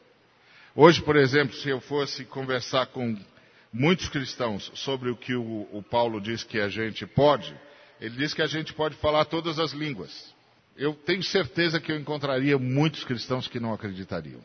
Hoje, 0.74 1.02
por 1.02 1.16
exemplo, 1.16 1.54
se 1.56 1.68
eu 1.68 1.80
fosse 1.80 2.24
conversar 2.24 2.86
com 2.86 3.16
muitos 3.72 4.08
cristãos 4.08 4.70
sobre 4.74 5.10
o 5.10 5.16
que 5.16 5.34
o, 5.34 5.68
o 5.70 5.82
Paulo 5.82 6.20
diz 6.20 6.42
que 6.42 6.58
a 6.58 6.68
gente 6.68 7.06
pode, 7.06 7.54
ele 8.00 8.16
diz 8.16 8.32
que 8.32 8.42
a 8.42 8.46
gente 8.46 8.72
pode 8.72 8.96
falar 8.96 9.26
todas 9.26 9.58
as 9.58 9.72
línguas. 9.72 10.34
Eu 10.76 10.94
tenho 10.94 11.22
certeza 11.22 11.78
que 11.78 11.92
eu 11.92 11.98
encontraria 11.98 12.58
muitos 12.58 13.04
cristãos 13.04 13.46
que 13.46 13.60
não 13.60 13.74
acreditariam. 13.74 14.40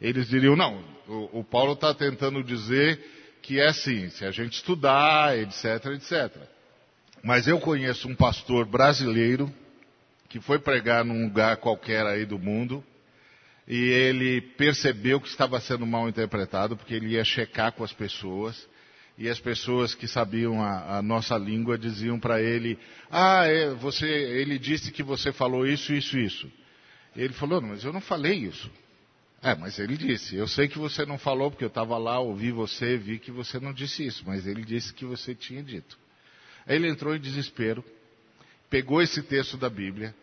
Eles 0.00 0.28
diriam, 0.28 0.56
não, 0.56 0.82
o, 1.06 1.40
o 1.40 1.44
Paulo 1.44 1.74
está 1.74 1.92
tentando 1.92 2.42
dizer 2.42 2.98
que 3.42 3.60
é 3.60 3.66
assim, 3.66 4.08
se 4.10 4.24
a 4.24 4.30
gente 4.30 4.54
estudar, 4.54 5.36
etc, 5.38 5.86
etc. 5.94 6.36
Mas 7.22 7.46
eu 7.46 7.60
conheço 7.60 8.08
um 8.08 8.14
pastor 8.14 8.64
brasileiro 8.64 9.52
que 10.28 10.40
foi 10.40 10.58
pregar 10.58 11.04
num 11.04 11.24
lugar 11.24 11.56
qualquer 11.58 12.06
aí 12.06 12.24
do 12.24 12.38
mundo 12.38 12.82
e 13.68 13.76
ele 13.90 14.40
percebeu 14.40 15.20
que 15.20 15.28
estava 15.28 15.60
sendo 15.60 15.86
mal 15.86 16.08
interpretado 16.08 16.74
porque 16.74 16.94
ele 16.94 17.08
ia 17.08 17.22
checar 17.22 17.70
com 17.72 17.84
as 17.84 17.92
pessoas 17.92 18.66
e 19.18 19.28
as 19.28 19.38
pessoas 19.38 19.94
que 19.94 20.08
sabiam 20.08 20.62
a, 20.62 20.98
a 20.98 21.02
nossa 21.02 21.36
língua 21.36 21.76
diziam 21.76 22.18
para 22.18 22.40
ele: 22.40 22.78
Ah, 23.10 23.44
é, 23.44 23.68
você, 23.74 24.06
ele 24.06 24.58
disse 24.58 24.90
que 24.90 25.02
você 25.02 25.32
falou 25.32 25.66
isso, 25.66 25.92
isso, 25.92 26.16
isso. 26.18 26.50
Ele 27.14 27.34
falou: 27.34 27.60
Não, 27.60 27.68
mas 27.68 27.84
eu 27.84 27.92
não 27.92 28.00
falei 28.00 28.36
isso. 28.38 28.70
É, 29.42 29.54
mas 29.54 29.78
ele 29.78 29.98
disse: 29.98 30.34
Eu 30.34 30.48
sei 30.48 30.66
que 30.66 30.78
você 30.78 31.04
não 31.04 31.18
falou 31.18 31.50
porque 31.50 31.64
eu 31.64 31.68
estava 31.68 31.98
lá, 31.98 32.18
ouvi 32.18 32.50
você, 32.50 32.96
vi 32.96 33.18
que 33.18 33.30
você 33.30 33.60
não 33.60 33.74
disse 33.74 34.06
isso, 34.06 34.22
mas 34.26 34.46
ele 34.46 34.64
disse 34.64 34.94
que 34.94 35.04
você 35.04 35.34
tinha 35.34 35.62
dito. 35.62 35.98
Aí 36.66 36.76
ele 36.76 36.88
entrou 36.88 37.14
em 37.14 37.20
desespero, 37.20 37.84
pegou 38.70 39.02
esse 39.02 39.22
texto 39.22 39.58
da 39.58 39.68
Bíblia, 39.68 40.14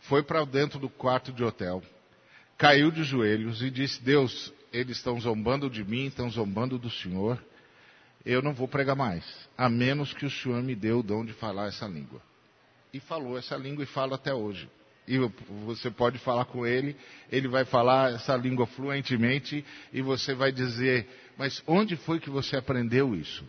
foi 0.00 0.22
para 0.22 0.44
dentro 0.44 0.78
do 0.78 0.88
quarto 0.90 1.32
de 1.32 1.42
hotel, 1.42 1.82
caiu 2.60 2.90
de 2.90 3.02
joelhos 3.02 3.62
e 3.62 3.70
disse: 3.70 4.02
Deus, 4.02 4.52
eles 4.70 4.98
estão 4.98 5.18
zombando 5.18 5.70
de 5.70 5.82
mim, 5.82 6.06
estão 6.06 6.30
zombando 6.30 6.78
do 6.78 6.90
Senhor, 6.90 7.42
eu 8.24 8.42
não 8.42 8.52
vou 8.52 8.68
pregar 8.68 8.94
mais, 8.94 9.24
a 9.56 9.68
menos 9.68 10.12
que 10.12 10.26
o 10.26 10.30
Senhor 10.30 10.62
me 10.62 10.76
dê 10.76 10.92
o 10.92 11.02
dom 11.02 11.24
de 11.24 11.32
falar 11.32 11.68
essa 11.68 11.86
língua. 11.86 12.20
E 12.92 13.00
falou 13.00 13.38
essa 13.38 13.56
língua 13.56 13.82
e 13.84 13.86
fala 13.86 14.16
até 14.16 14.34
hoje. 14.34 14.68
E 15.08 15.16
você 15.64 15.90
pode 15.90 16.18
falar 16.18 16.44
com 16.44 16.66
ele, 16.66 16.94
ele 17.32 17.48
vai 17.48 17.64
falar 17.64 18.12
essa 18.12 18.36
língua 18.36 18.66
fluentemente 18.66 19.64
e 19.90 20.02
você 20.02 20.34
vai 20.34 20.52
dizer: 20.52 21.08
Mas 21.38 21.62
onde 21.66 21.96
foi 21.96 22.20
que 22.20 22.28
você 22.28 22.56
aprendeu 22.56 23.16
isso? 23.16 23.42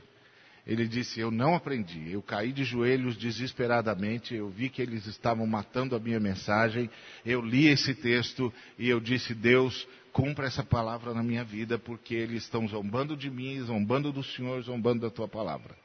Ele 0.65 0.87
disse: 0.87 1.19
Eu 1.19 1.31
não 1.31 1.55
aprendi. 1.55 2.11
Eu 2.11 2.21
caí 2.21 2.51
de 2.51 2.63
joelhos 2.63 3.17
desesperadamente. 3.17 4.35
Eu 4.35 4.49
vi 4.49 4.69
que 4.69 4.81
eles 4.81 5.05
estavam 5.07 5.47
matando 5.47 5.95
a 5.95 5.99
minha 5.99 6.19
mensagem. 6.19 6.89
Eu 7.25 7.41
li 7.41 7.67
esse 7.67 7.95
texto 7.95 8.53
e 8.77 8.87
eu 8.87 8.99
disse: 8.99 9.33
Deus, 9.33 9.87
cumpra 10.13 10.45
essa 10.47 10.63
palavra 10.63 11.13
na 11.13 11.23
minha 11.23 11.43
vida, 11.43 11.79
porque 11.79 12.13
eles 12.13 12.43
estão 12.43 12.67
zombando 12.67 13.17
de 13.17 13.29
mim, 13.29 13.59
zombando 13.61 14.11
do 14.11 14.23
Senhor, 14.23 14.61
zombando 14.61 15.01
da 15.01 15.09
tua 15.09 15.27
palavra. 15.27 15.75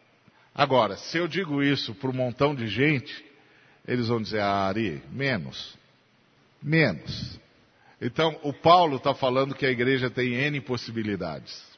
Agora, 0.55 0.97
se 0.97 1.19
eu 1.19 1.27
digo 1.27 1.63
isso 1.63 1.95
para 1.95 2.11
um 2.11 2.15
montão 2.15 2.55
de 2.55 2.67
gente, 2.67 3.25
eles 3.87 4.09
vão 4.09 4.21
dizer: 4.21 4.41
Ah, 4.41 4.67
Ari, 4.67 5.03
menos. 5.11 5.77
Menos. 6.63 7.39
Então, 8.01 8.39
o 8.43 8.53
Paulo 8.53 8.97
está 8.97 9.15
falando 9.15 9.55
que 9.55 9.65
a 9.65 9.71
igreja 9.71 10.11
tem 10.11 10.35
N 10.35 10.61
possibilidades. 10.61 11.76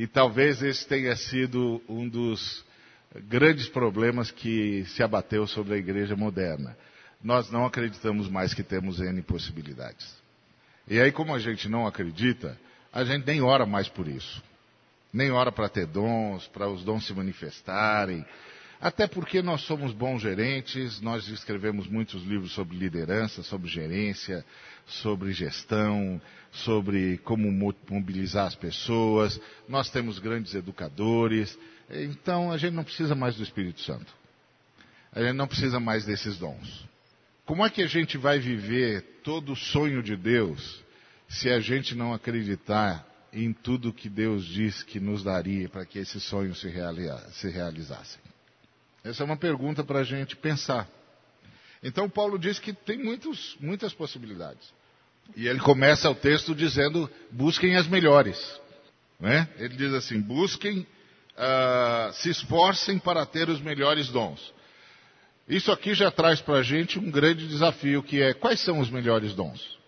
E 0.00 0.06
talvez 0.06 0.62
esse 0.62 0.88
tenha 0.88 1.14
sido 1.14 1.82
um 1.86 2.08
dos 2.08 2.64
grandes 3.28 3.68
problemas 3.68 4.30
que 4.30 4.82
se 4.86 5.02
abateu 5.02 5.46
sobre 5.46 5.74
a 5.74 5.76
igreja 5.76 6.16
moderna. 6.16 6.74
Nós 7.22 7.50
não 7.50 7.66
acreditamos 7.66 8.26
mais 8.26 8.54
que 8.54 8.62
temos 8.62 8.98
N 8.98 9.20
possibilidades. 9.20 10.10
E 10.88 10.98
aí, 10.98 11.12
como 11.12 11.34
a 11.34 11.38
gente 11.38 11.68
não 11.68 11.86
acredita, 11.86 12.58
a 12.90 13.04
gente 13.04 13.26
nem 13.26 13.42
ora 13.42 13.66
mais 13.66 13.90
por 13.90 14.08
isso. 14.08 14.42
Nem 15.12 15.32
ora 15.32 15.52
para 15.52 15.68
ter 15.68 15.84
dons, 15.84 16.46
para 16.46 16.66
os 16.66 16.82
dons 16.82 17.06
se 17.06 17.12
manifestarem. 17.12 18.24
Até 18.80 19.06
porque 19.06 19.42
nós 19.42 19.60
somos 19.62 19.92
bons 19.92 20.22
gerentes, 20.22 21.02
nós 21.02 21.28
escrevemos 21.28 21.86
muitos 21.86 22.22
livros 22.22 22.52
sobre 22.52 22.78
liderança, 22.78 23.42
sobre 23.42 23.68
gerência, 23.68 24.42
sobre 24.86 25.32
gestão, 25.32 26.20
sobre 26.50 27.18
como 27.18 27.50
mobilizar 27.90 28.46
as 28.46 28.54
pessoas. 28.54 29.38
Nós 29.68 29.90
temos 29.90 30.18
grandes 30.18 30.54
educadores. 30.54 31.58
Então 31.90 32.50
a 32.50 32.56
gente 32.56 32.72
não 32.72 32.82
precisa 32.82 33.14
mais 33.14 33.36
do 33.36 33.42
Espírito 33.42 33.82
Santo. 33.82 34.10
A 35.12 35.20
gente 35.20 35.34
não 35.34 35.46
precisa 35.46 35.78
mais 35.78 36.06
desses 36.06 36.38
dons. 36.38 36.88
Como 37.44 37.66
é 37.66 37.68
que 37.68 37.82
a 37.82 37.86
gente 37.86 38.16
vai 38.16 38.38
viver 38.38 39.20
todo 39.22 39.52
o 39.52 39.56
sonho 39.56 40.02
de 40.02 40.16
Deus 40.16 40.82
se 41.28 41.50
a 41.50 41.60
gente 41.60 41.94
não 41.94 42.14
acreditar 42.14 43.06
em 43.30 43.52
tudo 43.52 43.92
que 43.92 44.08
Deus 44.08 44.46
diz 44.46 44.82
que 44.82 44.98
nos 44.98 45.22
daria 45.22 45.68
para 45.68 45.84
que 45.84 45.98
esses 45.98 46.22
sonhos 46.22 46.58
se, 46.60 46.72
se 47.32 47.50
realizassem? 47.50 48.29
Essa 49.04 49.22
é 49.22 49.26
uma 49.26 49.36
pergunta 49.36 49.82
para 49.82 50.00
a 50.00 50.04
gente 50.04 50.36
pensar. 50.36 50.88
Então 51.82 52.08
Paulo 52.08 52.38
diz 52.38 52.58
que 52.58 52.72
tem 52.72 52.98
muitos, 52.98 53.56
muitas 53.60 53.92
possibilidades. 53.94 54.72
E 55.36 55.46
ele 55.46 55.60
começa 55.60 56.10
o 56.10 56.14
texto 56.14 56.54
dizendo: 56.54 57.10
busquem 57.30 57.76
as 57.76 57.86
melhores. 57.86 58.60
Né? 59.18 59.48
Ele 59.58 59.76
diz 59.76 59.92
assim: 59.94 60.20
busquem, 60.20 60.80
uh, 60.80 62.12
se 62.12 62.30
esforcem 62.30 62.98
para 62.98 63.24
ter 63.24 63.48
os 63.48 63.60
melhores 63.60 64.08
dons. 64.08 64.52
Isso 65.48 65.72
aqui 65.72 65.94
já 65.94 66.10
traz 66.10 66.40
para 66.40 66.58
a 66.58 66.62
gente 66.62 66.98
um 66.98 67.10
grande 67.10 67.48
desafio, 67.48 68.02
que 68.02 68.22
é 68.22 68.32
quais 68.32 68.60
são 68.60 68.78
os 68.78 68.90
melhores 68.90 69.34
dons? 69.34 69.78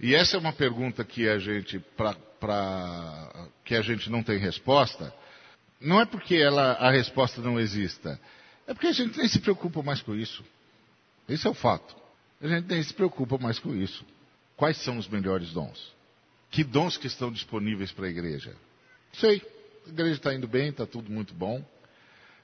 E 0.00 0.14
essa 0.14 0.36
é 0.36 0.40
uma 0.40 0.52
pergunta 0.52 1.04
que 1.04 1.28
a 1.28 1.38
gente, 1.38 1.78
pra, 1.96 2.14
pra, 2.38 3.48
que 3.64 3.74
a 3.74 3.82
gente 3.82 4.08
não 4.08 4.22
tem 4.22 4.38
resposta. 4.38 5.12
Não 5.80 6.00
é 6.00 6.06
porque 6.06 6.34
ela, 6.36 6.72
a 6.72 6.90
resposta 6.90 7.40
não 7.40 7.58
exista, 7.58 8.20
é 8.66 8.74
porque 8.74 8.88
a 8.88 8.92
gente 8.92 9.16
nem 9.16 9.28
se 9.28 9.38
preocupa 9.38 9.82
mais 9.82 10.02
com 10.02 10.14
isso. 10.14 10.44
Esse 11.28 11.46
é 11.46 11.50
o 11.50 11.54
fato. 11.54 11.96
A 12.40 12.48
gente 12.48 12.66
nem 12.68 12.82
se 12.82 12.92
preocupa 12.92 13.38
mais 13.38 13.58
com 13.58 13.74
isso. 13.74 14.04
Quais 14.56 14.76
são 14.78 14.98
os 14.98 15.08
melhores 15.08 15.52
dons? 15.52 15.92
Que 16.50 16.64
dons 16.64 16.96
que 16.96 17.06
estão 17.06 17.30
disponíveis 17.30 17.92
para 17.92 18.06
a 18.06 18.10
igreja? 18.10 18.54
Sei, 19.12 19.42
a 19.86 19.88
igreja 19.88 20.14
está 20.14 20.34
indo 20.34 20.48
bem, 20.48 20.70
está 20.70 20.86
tudo 20.86 21.10
muito 21.10 21.34
bom. 21.34 21.64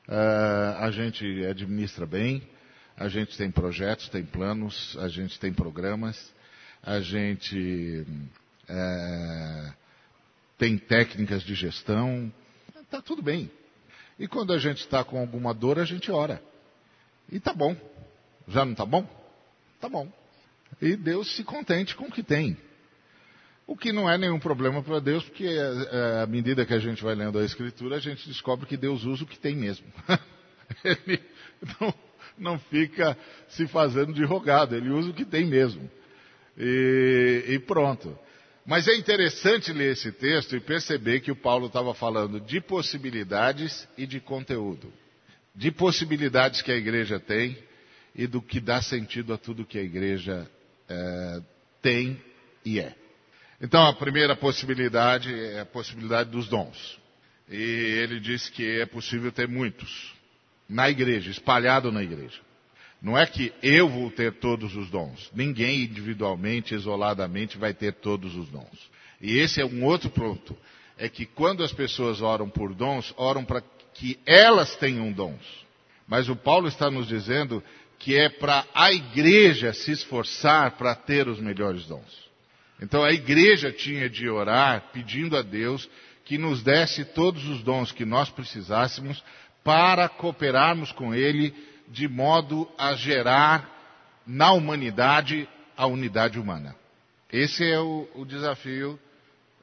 Uh, 0.06 0.78
a 0.78 0.90
gente 0.90 1.24
administra 1.46 2.06
bem, 2.06 2.42
a 2.96 3.08
gente 3.08 3.36
tem 3.36 3.50
projetos, 3.50 4.08
tem 4.08 4.24
planos, 4.24 4.96
a 5.00 5.08
gente 5.08 5.40
tem 5.40 5.52
programas, 5.52 6.32
a 6.82 7.00
gente 7.00 8.06
uh, 8.68 9.72
tem 10.58 10.76
técnicas 10.76 11.42
de 11.42 11.54
gestão, 11.54 12.32
está 12.94 13.02
tudo 13.02 13.22
bem. 13.22 13.50
E 14.18 14.28
quando 14.28 14.52
a 14.52 14.58
gente 14.58 14.78
está 14.78 15.02
com 15.02 15.18
alguma 15.18 15.52
dor, 15.52 15.78
a 15.78 15.84
gente 15.84 16.10
ora. 16.10 16.40
E 17.30 17.40
tá 17.40 17.52
bom. 17.52 17.76
Já 18.46 18.64
não 18.64 18.74
tá 18.74 18.86
bom? 18.86 19.04
Tá 19.80 19.88
bom. 19.88 20.10
E 20.80 20.96
Deus 20.96 21.34
se 21.34 21.42
contente 21.42 21.96
com 21.96 22.04
o 22.04 22.12
que 22.12 22.22
tem. 22.22 22.56
O 23.66 23.76
que 23.76 23.92
não 23.92 24.08
é 24.08 24.16
nenhum 24.16 24.38
problema 24.38 24.82
para 24.82 25.00
Deus, 25.00 25.24
porque 25.24 25.46
é, 25.46 26.22
à 26.22 26.26
medida 26.26 26.66
que 26.66 26.74
a 26.74 26.78
gente 26.78 27.02
vai 27.02 27.14
lendo 27.14 27.38
a 27.38 27.44
Escritura, 27.44 27.96
a 27.96 28.00
gente 28.00 28.28
descobre 28.28 28.66
que 28.66 28.76
Deus 28.76 29.04
usa 29.04 29.24
o 29.24 29.26
que 29.26 29.38
tem 29.38 29.56
mesmo. 29.56 29.86
Ele 30.84 31.20
não, 31.80 31.94
não 32.38 32.58
fica 32.58 33.16
se 33.48 33.66
fazendo 33.66 34.12
de 34.12 34.24
rogado, 34.24 34.74
ele 34.74 34.88
usa 34.90 35.10
o 35.10 35.14
que 35.14 35.24
tem 35.24 35.46
mesmo. 35.46 35.90
E, 36.56 37.44
e 37.48 37.58
pronto. 37.58 38.18
Mas 38.66 38.88
é 38.88 38.94
interessante 38.94 39.72
ler 39.72 39.92
esse 39.92 40.10
texto 40.10 40.56
e 40.56 40.60
perceber 40.60 41.20
que 41.20 41.30
o 41.30 41.36
Paulo 41.36 41.66
estava 41.66 41.94
falando 41.94 42.40
de 42.40 42.60
possibilidades 42.60 43.86
e 43.96 44.06
de 44.06 44.20
conteúdo. 44.20 44.92
De 45.54 45.70
possibilidades 45.70 46.62
que 46.62 46.72
a 46.72 46.76
igreja 46.76 47.20
tem 47.20 47.58
e 48.14 48.26
do 48.26 48.40
que 48.40 48.60
dá 48.60 48.80
sentido 48.80 49.34
a 49.34 49.38
tudo 49.38 49.66
que 49.66 49.78
a 49.78 49.82
igreja 49.82 50.50
é, 50.88 51.42
tem 51.82 52.20
e 52.64 52.80
é. 52.80 52.94
Então, 53.60 53.86
a 53.86 53.92
primeira 53.92 54.34
possibilidade 54.34 55.32
é 55.32 55.60
a 55.60 55.66
possibilidade 55.66 56.30
dos 56.30 56.48
dons. 56.48 56.98
E 57.48 57.56
ele 57.56 58.18
diz 58.18 58.48
que 58.48 58.80
é 58.80 58.86
possível 58.86 59.30
ter 59.30 59.46
muitos 59.46 60.14
na 60.68 60.88
igreja, 60.88 61.30
espalhado 61.30 61.92
na 61.92 62.02
igreja. 62.02 62.40
Não 63.04 63.18
é 63.18 63.26
que 63.26 63.52
eu 63.62 63.86
vou 63.86 64.10
ter 64.10 64.32
todos 64.32 64.74
os 64.74 64.88
dons. 64.88 65.30
Ninguém 65.34 65.82
individualmente, 65.82 66.74
isoladamente, 66.74 67.58
vai 67.58 67.74
ter 67.74 67.92
todos 67.92 68.34
os 68.34 68.48
dons. 68.48 68.90
E 69.20 69.38
esse 69.38 69.60
é 69.60 69.66
um 69.66 69.84
outro 69.84 70.08
ponto. 70.08 70.56
É 70.96 71.06
que 71.06 71.26
quando 71.26 71.62
as 71.62 71.70
pessoas 71.70 72.22
oram 72.22 72.48
por 72.48 72.72
dons, 72.74 73.12
oram 73.18 73.44
para 73.44 73.62
que 73.92 74.18
elas 74.24 74.74
tenham 74.76 75.12
dons. 75.12 75.44
Mas 76.08 76.30
o 76.30 76.34
Paulo 76.34 76.66
está 76.66 76.90
nos 76.90 77.06
dizendo 77.06 77.62
que 77.98 78.16
é 78.16 78.30
para 78.30 78.64
a 78.74 78.90
igreja 78.90 79.74
se 79.74 79.90
esforçar 79.90 80.70
para 80.72 80.94
ter 80.94 81.28
os 81.28 81.38
melhores 81.38 81.84
dons. 81.84 82.24
Então 82.80 83.04
a 83.04 83.12
igreja 83.12 83.70
tinha 83.70 84.08
de 84.08 84.30
orar 84.30 84.88
pedindo 84.94 85.36
a 85.36 85.42
Deus 85.42 85.90
que 86.24 86.38
nos 86.38 86.62
desse 86.62 87.04
todos 87.04 87.46
os 87.48 87.62
dons 87.62 87.92
que 87.92 88.06
nós 88.06 88.30
precisássemos 88.30 89.22
para 89.62 90.08
cooperarmos 90.08 90.90
com 90.92 91.14
Ele 91.14 91.54
de 91.88 92.08
modo 92.08 92.68
a 92.78 92.94
gerar 92.94 93.70
na 94.26 94.52
humanidade 94.52 95.48
a 95.76 95.86
unidade 95.86 96.38
humana. 96.38 96.74
Esse 97.30 97.68
é 97.68 97.78
o, 97.78 98.08
o 98.14 98.24
desafio 98.24 98.98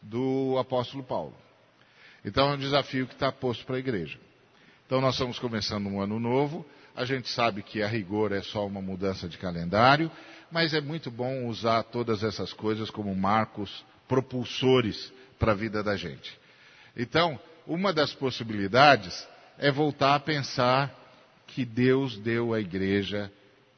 do 0.01 0.57
apóstolo 0.59 1.03
Paulo. 1.03 1.35
Então 2.23 2.49
é 2.49 2.53
um 2.53 2.59
desafio 2.59 3.07
que 3.07 3.13
está 3.13 3.31
posto 3.31 3.65
para 3.65 3.77
a 3.77 3.79
igreja. 3.79 4.19
Então 4.85 5.01
nós 5.01 5.15
estamos 5.15 5.39
começando 5.39 5.87
um 5.87 6.01
ano 6.01 6.19
novo. 6.19 6.65
A 6.95 7.05
gente 7.05 7.29
sabe 7.29 7.63
que 7.63 7.81
a 7.81 7.87
rigor 7.87 8.31
é 8.31 8.41
só 8.41 8.65
uma 8.67 8.81
mudança 8.81 9.27
de 9.27 9.37
calendário, 9.37 10.11
mas 10.51 10.73
é 10.73 10.81
muito 10.81 11.09
bom 11.09 11.47
usar 11.47 11.83
todas 11.83 12.23
essas 12.23 12.51
coisas 12.51 12.89
como 12.89 13.15
marcos 13.15 13.85
propulsores 14.07 15.11
para 15.39 15.53
a 15.53 15.55
vida 15.55 15.81
da 15.81 15.95
gente. 15.95 16.37
Então, 16.95 17.39
uma 17.65 17.93
das 17.93 18.13
possibilidades 18.13 19.27
é 19.57 19.71
voltar 19.71 20.15
a 20.15 20.19
pensar 20.19 20.93
que 21.53 21.65
Deus 21.65 22.17
deu 22.17 22.53
à 22.53 22.59
igreja 22.59 23.31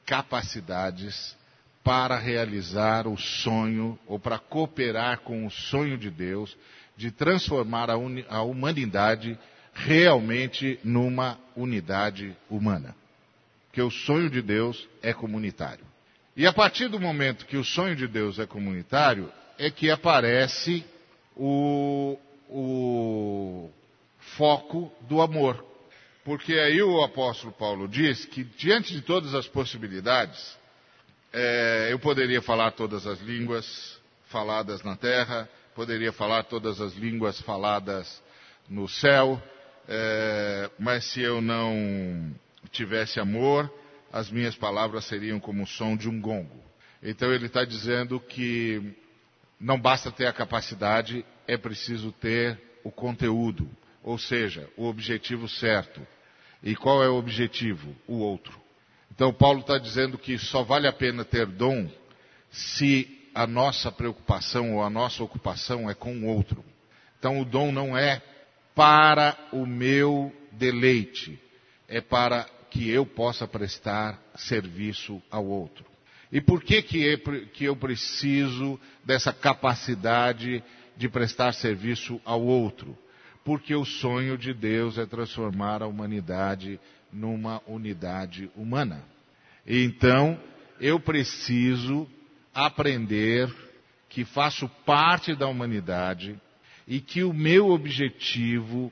capacidades 0.05 1.35
para 1.83 2.17
realizar 2.17 3.07
o 3.07 3.17
sonho 3.17 3.99
ou 4.07 4.19
para 4.19 4.39
cooperar 4.39 5.19
com 5.19 5.45
o 5.45 5.51
sonho 5.51 5.97
de 5.97 6.09
Deus 6.09 6.55
de 6.95 7.11
transformar 7.11 7.89
a, 7.89 7.95
a 8.29 8.41
humanidade 8.43 9.37
realmente 9.73 10.79
numa 10.83 11.37
unidade 11.55 12.35
humana. 12.49 12.95
Que 13.71 13.81
o 13.81 13.89
sonho 13.89 14.29
de 14.29 14.41
Deus 14.41 14.87
é 15.01 15.13
comunitário. 15.13 15.85
E 16.37 16.45
a 16.45 16.53
partir 16.53 16.87
do 16.87 16.99
momento 16.99 17.45
que 17.45 17.57
o 17.57 17.63
sonho 17.63 17.95
de 17.95 18.07
Deus 18.07 18.37
é 18.39 18.45
comunitário, 18.45 19.31
é 19.57 19.69
que 19.69 19.89
aparece 19.89 20.85
o, 21.35 22.17
o 22.49 23.69
foco 24.37 24.91
do 25.01 25.21
amor. 25.21 25.72
Porque 26.23 26.53
aí 26.53 26.81
o 26.81 27.03
apóstolo 27.03 27.51
Paulo 27.51 27.87
diz 27.87 28.25
que, 28.25 28.43
diante 28.43 28.93
de 28.93 29.01
todas 29.01 29.35
as 29.35 29.47
possibilidades, 29.47 30.57
é, 31.33 31.89
eu 31.91 31.99
poderia 31.99 32.41
falar 32.41 32.71
todas 32.71 33.05
as 33.05 33.19
línguas 33.19 33.99
faladas 34.27 34.81
na 34.83 34.95
terra, 34.95 35.49
poderia 35.75 36.13
falar 36.13 36.43
todas 36.43 36.79
as 36.79 36.93
línguas 36.93 37.41
faladas 37.41 38.23
no 38.69 38.87
céu, 38.87 39.41
é, 39.87 40.69
mas 40.79 41.03
se 41.05 41.21
eu 41.21 41.41
não 41.41 42.33
tivesse 42.71 43.19
amor, 43.19 43.71
as 44.11 44.31
minhas 44.31 44.55
palavras 44.55 45.05
seriam 45.05 45.39
como 45.39 45.63
o 45.63 45.67
som 45.67 45.97
de 45.97 46.07
um 46.07 46.21
gongo. 46.21 46.63
Então 47.01 47.33
ele 47.33 47.47
está 47.47 47.65
dizendo 47.65 48.19
que 48.19 48.95
não 49.59 49.77
basta 49.77 50.09
ter 50.09 50.27
a 50.27 50.33
capacidade, 50.33 51.25
é 51.45 51.57
preciso 51.57 52.13
ter 52.13 52.57
o 52.83 52.91
conteúdo, 52.91 53.69
ou 54.03 54.17
seja, 54.17 54.69
o 54.75 54.85
objetivo 54.85 55.47
certo. 55.47 56.05
E 56.61 56.75
qual 56.75 57.03
é 57.03 57.09
o 57.09 57.15
objetivo? 57.15 57.95
O 58.07 58.17
outro. 58.17 58.61
Então 59.11 59.33
Paulo 59.33 59.61
está 59.61 59.77
dizendo 59.77 60.17
que 60.17 60.37
só 60.37 60.63
vale 60.63 60.87
a 60.87 60.93
pena 60.93 61.23
ter 61.23 61.45
dom 61.45 61.89
se 62.51 63.29
a 63.33 63.47
nossa 63.47 63.91
preocupação 63.91 64.75
ou 64.75 64.83
a 64.83 64.89
nossa 64.89 65.23
ocupação 65.23 65.89
é 65.89 65.93
com 65.93 66.15
o 66.15 66.25
outro. 66.27 66.63
Então 67.17 67.39
o 67.39 67.45
dom 67.45 67.71
não 67.71 67.97
é 67.97 68.21
para 68.75 69.37
o 69.51 69.65
meu 69.65 70.33
deleite, 70.51 71.39
é 71.87 72.01
para 72.01 72.45
que 72.69 72.89
eu 72.89 73.05
possa 73.05 73.47
prestar 73.47 74.19
serviço 74.35 75.21
ao 75.29 75.45
outro. 75.45 75.85
E 76.31 76.41
por 76.41 76.63
que, 76.63 76.81
que, 76.81 77.17
que 77.53 77.65
eu 77.65 77.75
preciso 77.75 78.79
dessa 79.03 79.31
capacidade 79.31 80.63
de 80.97 81.07
prestar 81.07 81.53
serviço 81.53 82.19
ao 82.25 82.41
outro? 82.41 82.97
Porque 83.43 83.75
o 83.75 83.85
sonho 83.85 84.37
de 84.37 84.53
Deus 84.53 84.97
é 84.97 85.05
transformar 85.05 85.81
a 85.81 85.87
humanidade 85.87 86.79
numa 87.11 87.61
unidade 87.67 88.49
humana. 88.55 89.03
Então, 89.67 90.39
eu 90.79 90.99
preciso 90.99 92.07
aprender 92.53 93.53
que 94.09 94.23
faço 94.23 94.69
parte 94.85 95.35
da 95.35 95.47
humanidade 95.47 96.39
e 96.87 96.99
que 96.99 97.23
o 97.23 97.33
meu 97.33 97.69
objetivo 97.69 98.91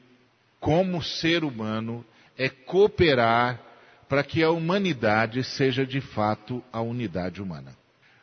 como 0.60 1.02
ser 1.02 1.44
humano 1.44 2.06
é 2.38 2.50
cooperar 2.50 3.60
para 4.08 4.24
que 4.24 4.44
a 4.44 4.52
humanidade 4.52 5.44
seja 5.44 5.86
de 5.86 6.02
fato 6.02 6.64
a 6.72 6.82
unidade 6.82 7.42
humana. 7.42 7.76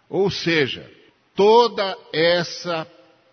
Ou 0.09 0.31
seja, 0.31 0.91
toda 1.35 1.97
essa 2.12 2.87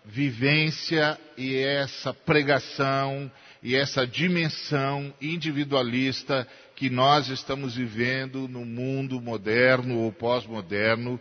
vivência 0.06 1.18
e 1.36 1.56
essa 1.56 2.14
pregação 2.14 3.30
e 3.62 3.74
essa 3.74 4.06
dimensão 4.06 5.12
individualista 5.20 6.46
que 6.76 6.88
nós 6.88 7.28
estamos 7.28 7.74
vivendo 7.74 8.46
no 8.46 8.64
mundo 8.64 9.20
moderno 9.20 9.98
ou 9.98 10.12
pós-moderno 10.12 11.18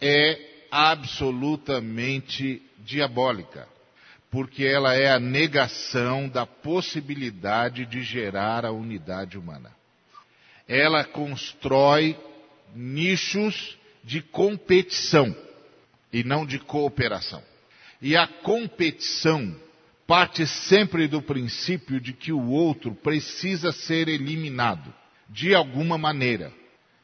é 0.00 0.38
absolutamente 0.70 2.62
diabólica, 2.78 3.68
porque 4.30 4.64
ela 4.64 4.94
é 4.94 5.10
a 5.10 5.20
negação 5.20 6.26
da 6.26 6.46
possibilidade 6.46 7.84
de 7.84 8.02
gerar 8.02 8.64
a 8.64 8.72
unidade 8.72 9.36
humana. 9.36 9.70
Ela 10.66 11.04
constrói 11.04 12.16
nichos 12.74 13.76
de 14.02 14.22
competição 14.22 15.36
e 16.10 16.24
não 16.24 16.46
de 16.46 16.58
cooperação. 16.58 17.51
E 18.02 18.16
a 18.16 18.26
competição 18.26 19.54
parte 20.08 20.46
sempre 20.46 21.06
do 21.06 21.22
princípio 21.22 22.00
de 22.00 22.12
que 22.12 22.32
o 22.32 22.50
outro 22.50 22.94
precisa 22.96 23.70
ser 23.70 24.08
eliminado, 24.08 24.92
de 25.30 25.54
alguma 25.54 25.96
maneira. 25.96 26.52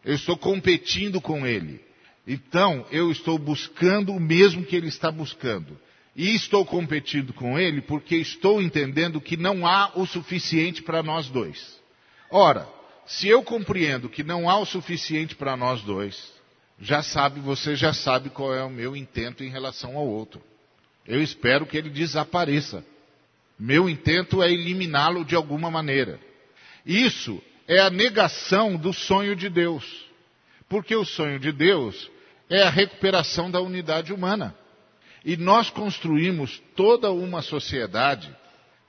Eu 0.05 0.17
estou 0.17 0.37
competindo 0.37 1.21
com 1.21 1.47
ele. 1.47 1.81
Então, 2.27 2.85
eu 2.91 3.11
estou 3.11 3.39
buscando 3.39 4.13
o 4.13 4.21
mesmo 4.21 4.65
que 4.65 4.77
ele 4.77 4.89
está 4.89 5.11
buscando. 5.11 5.79
E 6.17 6.35
estou 6.35 6.67
competindo 6.67 7.33
com 7.33 7.57
ele 7.57 7.81
porque 7.81 8.17
estou 8.17 8.61
entendendo 8.61 9.21
que 9.21 9.37
não 9.37 9.65
há 9.65 9.93
o 9.95 10.05
suficiente 10.05 10.83
para 10.83 11.01
nós 11.01 11.29
dois. 11.29 11.81
Ora, 12.29 12.69
se 13.07 13.29
eu 13.29 13.43
compreendo 13.43 14.09
que 14.09 14.25
não 14.25 14.51
há 14.51 14.59
o 14.59 14.67
suficiente 14.67 15.37
para 15.37 15.57
nós 15.57 15.81
dois, 15.83 16.33
já 16.81 17.03
sabe, 17.03 17.41
você 17.41 17.77
já 17.77 17.93
sabe 17.93 18.31
qual 18.31 18.53
é 18.53 18.65
o 18.65 18.71
meu 18.71 18.97
intento 18.97 19.45
em 19.45 19.49
relação 19.49 19.97
ao 19.97 20.07
outro. 20.07 20.43
Eu 21.09 21.23
espero 21.23 21.65
que 21.65 21.79
ele 21.79 21.89
desapareça. 21.89 22.85
Meu 23.59 23.89
intento 23.89 24.43
é 24.43 24.53
eliminá-lo 24.53 25.25
de 25.25 25.35
alguma 25.35 25.71
maneira. 25.71 26.21
Isso 26.85 27.43
é 27.67 27.81
a 27.81 27.89
negação 27.89 28.77
do 28.77 28.93
sonho 28.93 29.35
de 29.35 29.49
Deus. 29.49 30.07
Porque 30.69 30.95
o 30.95 31.07
sonho 31.07 31.41
de 31.41 31.51
Deus 31.51 32.11
é 32.51 32.63
a 32.63 32.69
recuperação 32.69 33.51
da 33.51 33.59
unidade 33.59 34.13
humana. 34.13 34.55
E 35.25 35.35
nós 35.35 35.71
construímos 35.71 36.63
toda 36.77 37.11
uma 37.11 37.41
sociedade, 37.41 38.31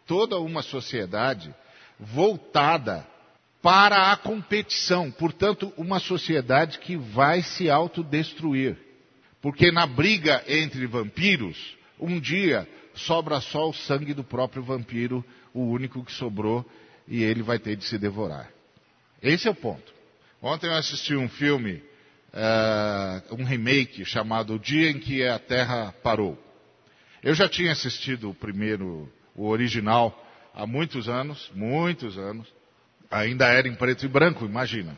toda 0.05 0.37
uma 0.39 0.61
sociedade 0.61 1.55
voltada 1.97 3.07
para 3.61 4.11
a 4.11 4.17
competição, 4.17 5.09
portanto, 5.09 5.73
uma 5.77 5.99
sociedade 5.99 6.79
que 6.79 6.97
vai 6.97 7.41
se 7.41 7.69
autodestruir. 7.69 8.77
Porque 9.41 9.71
na 9.71 9.85
briga 9.85 10.43
entre 10.47 10.85
vampiros, 10.85 11.78
um 11.99 12.19
dia 12.19 12.67
sobra 12.93 13.39
só 13.41 13.69
o 13.69 13.73
sangue 13.73 14.13
do 14.13 14.23
próprio 14.23 14.63
vampiro, 14.63 15.23
o 15.53 15.63
único 15.65 16.03
que 16.03 16.11
sobrou, 16.11 16.65
e 17.07 17.23
ele 17.23 17.41
vai 17.41 17.59
ter 17.59 17.75
de 17.75 17.85
se 17.85 17.97
devorar. 17.97 18.49
Esse 19.21 19.47
é 19.47 19.51
o 19.51 19.55
ponto. 19.55 19.93
Ontem 20.41 20.67
eu 20.67 20.75
assisti 20.75 21.15
um 21.15 21.27
filme, 21.27 21.83
uh, 22.33 23.35
um 23.35 23.43
remake 23.43 24.05
chamado 24.05 24.53
O 24.53 24.59
Dia 24.59 24.89
em 24.91 24.99
que 24.99 25.25
a 25.25 25.37
Terra 25.37 25.93
Parou. 26.03 26.37
Eu 27.21 27.33
já 27.33 27.49
tinha 27.49 27.71
assistido 27.71 28.29
o 28.29 28.33
primeiro, 28.33 29.11
o 29.35 29.47
original, 29.47 30.25
há 30.53 30.65
muitos 30.65 31.09
anos, 31.09 31.51
muitos 31.53 32.17
anos. 32.17 32.47
Ainda 33.11 33.47
era 33.47 33.67
em 33.67 33.75
preto 33.75 34.05
e 34.05 34.07
branco, 34.07 34.45
imagina. 34.45 34.97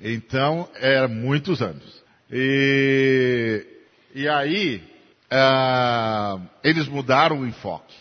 Então, 0.00 0.68
era 0.74 1.06
muitos 1.06 1.62
anos. 1.62 2.02
E, 2.30 3.64
e 4.14 4.28
aí, 4.28 4.82
uh, 5.32 6.40
eles 6.62 6.88
mudaram 6.88 7.40
o 7.40 7.46
enfoque. 7.46 7.94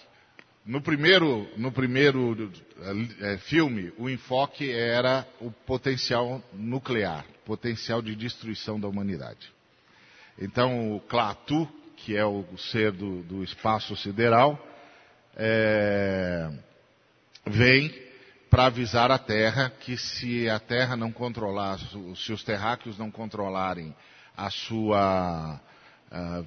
No 0.66 0.82
primeiro, 0.82 1.48
no 1.58 1.72
primeiro 1.72 2.34
uh, 2.34 3.38
filme, 3.40 3.94
o 3.98 4.10
enfoque 4.10 4.72
era 4.72 5.26
o 5.40 5.52
potencial 5.52 6.42
nuclear, 6.54 7.26
potencial 7.46 8.02
de 8.02 8.16
destruição 8.16 8.80
da 8.80 8.88
humanidade. 8.88 9.52
Então, 10.38 10.96
o 10.96 11.00
Klaatu, 11.02 11.68
que 11.98 12.16
é 12.16 12.26
o 12.26 12.46
ser 12.58 12.92
do, 12.92 13.22
do 13.24 13.44
espaço 13.44 13.96
sideral, 13.96 14.58
é, 15.36 16.50
vem 17.46 17.94
para 18.50 18.66
avisar 18.66 19.12
a 19.12 19.18
Terra 19.18 19.72
que 19.82 19.98
se 19.98 20.50
a 20.50 20.60
Terra 20.60 20.96
não 20.96 21.12
controlar, 21.12 21.78
se 22.16 22.32
os 22.32 22.44
terráqueos 22.44 22.98
não 22.98 23.12
controlarem 23.12 23.96
a 24.36 24.50
sua 24.50 25.60
uh, 26.12 26.46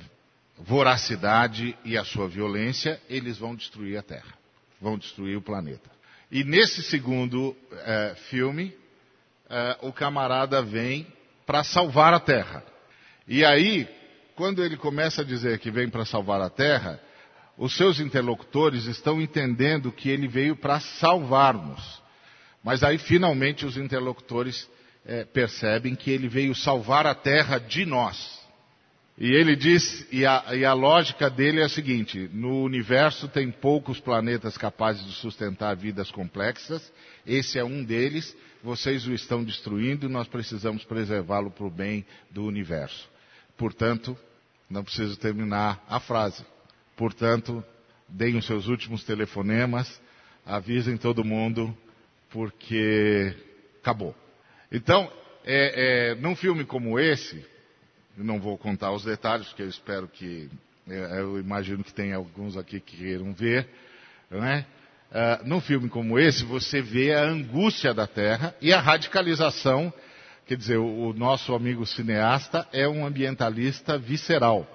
voracidade 0.64 1.76
e 1.84 1.96
a 1.96 2.04
sua 2.04 2.28
violência, 2.28 3.00
eles 3.08 3.38
vão 3.38 3.54
destruir 3.54 3.98
a 3.98 4.02
Terra, 4.02 4.34
vão 4.80 4.96
destruir 4.96 5.36
o 5.36 5.42
planeta. 5.42 5.90
E 6.30 6.44
nesse 6.44 6.82
segundo 6.82 7.50
uh, 7.50 8.14
filme, 8.30 8.74
uh, 9.46 9.88
o 9.88 9.92
camarada 9.92 10.62
vem 10.62 11.06
para 11.44 11.62
salvar 11.62 12.14
a 12.14 12.20
Terra. 12.20 12.64
E 13.26 13.44
aí, 13.44 13.88
quando 14.34 14.64
ele 14.64 14.76
começa 14.76 15.22
a 15.22 15.24
dizer 15.24 15.58
que 15.58 15.70
vem 15.70 15.88
para 15.88 16.04
salvar 16.04 16.40
a 16.40 16.48
Terra, 16.48 17.00
os 17.56 17.76
seus 17.76 18.00
interlocutores 18.00 18.86
estão 18.86 19.20
entendendo 19.20 19.92
que 19.92 20.08
ele 20.08 20.26
veio 20.26 20.56
para 20.56 20.80
salvar-nos. 20.80 22.02
Mas 22.62 22.82
aí 22.82 22.96
finalmente 22.98 23.66
os 23.66 23.76
interlocutores 23.76 24.68
é, 25.04 25.24
percebem 25.24 25.94
que 25.94 26.10
ele 26.10 26.28
veio 26.28 26.54
salvar 26.54 27.06
a 27.06 27.14
terra 27.14 27.58
de 27.58 27.84
nós. 27.84 28.41
E 29.18 29.30
ele 29.30 29.54
diz, 29.54 30.06
e 30.10 30.24
a, 30.24 30.54
e 30.54 30.64
a 30.64 30.72
lógica 30.72 31.28
dele 31.28 31.60
é 31.60 31.64
a 31.64 31.68
seguinte: 31.68 32.30
no 32.32 32.62
universo 32.62 33.28
tem 33.28 33.50
poucos 33.50 34.00
planetas 34.00 34.56
capazes 34.56 35.04
de 35.04 35.12
sustentar 35.12 35.76
vidas 35.76 36.10
complexas, 36.10 36.92
esse 37.26 37.58
é 37.58 37.64
um 37.64 37.84
deles, 37.84 38.34
vocês 38.62 39.06
o 39.06 39.12
estão 39.12 39.44
destruindo, 39.44 40.08
nós 40.08 40.26
precisamos 40.26 40.84
preservá-lo 40.84 41.50
para 41.50 41.66
o 41.66 41.70
bem 41.70 42.06
do 42.30 42.44
universo. 42.44 43.08
Portanto, 43.56 44.16
não 44.68 44.82
preciso 44.82 45.16
terminar 45.18 45.84
a 45.88 46.00
frase. 46.00 46.44
Portanto, 46.96 47.62
deem 48.08 48.36
os 48.36 48.46
seus 48.46 48.66
últimos 48.66 49.04
telefonemas, 49.04 50.00
avisem 50.46 50.96
todo 50.96 51.24
mundo, 51.24 51.76
porque 52.30 53.34
acabou. 53.80 54.16
Então, 54.70 55.12
é, 55.44 56.12
é, 56.12 56.14
num 56.14 56.34
filme 56.34 56.64
como 56.64 56.98
esse, 56.98 57.44
eu 58.16 58.24
não 58.24 58.38
vou 58.38 58.58
contar 58.58 58.92
os 58.92 59.04
detalhes, 59.04 59.48
porque 59.48 59.62
eu 59.62 59.68
espero 59.68 60.08
que, 60.08 60.50
é, 60.88 61.20
eu 61.20 61.38
imagino 61.38 61.82
que 61.82 61.92
tem 61.92 62.12
alguns 62.12 62.56
aqui 62.56 62.80
que 62.80 62.96
queiram 62.96 63.32
ver, 63.32 63.68
né? 64.30 64.66
Uh, 65.10 65.46
num 65.46 65.60
filme 65.60 65.90
como 65.90 66.18
esse, 66.18 66.42
você 66.42 66.80
vê 66.80 67.12
a 67.12 67.22
angústia 67.22 67.92
da 67.92 68.06
Terra 68.06 68.54
e 68.62 68.72
a 68.72 68.80
radicalização. 68.80 69.92
Quer 70.46 70.56
dizer, 70.56 70.78
o, 70.78 71.12
nosso 71.12 71.54
amigo 71.54 71.84
cineasta 71.84 72.66
é 72.72 72.88
um 72.88 73.04
ambientalista 73.04 73.98
visceral. 73.98 74.66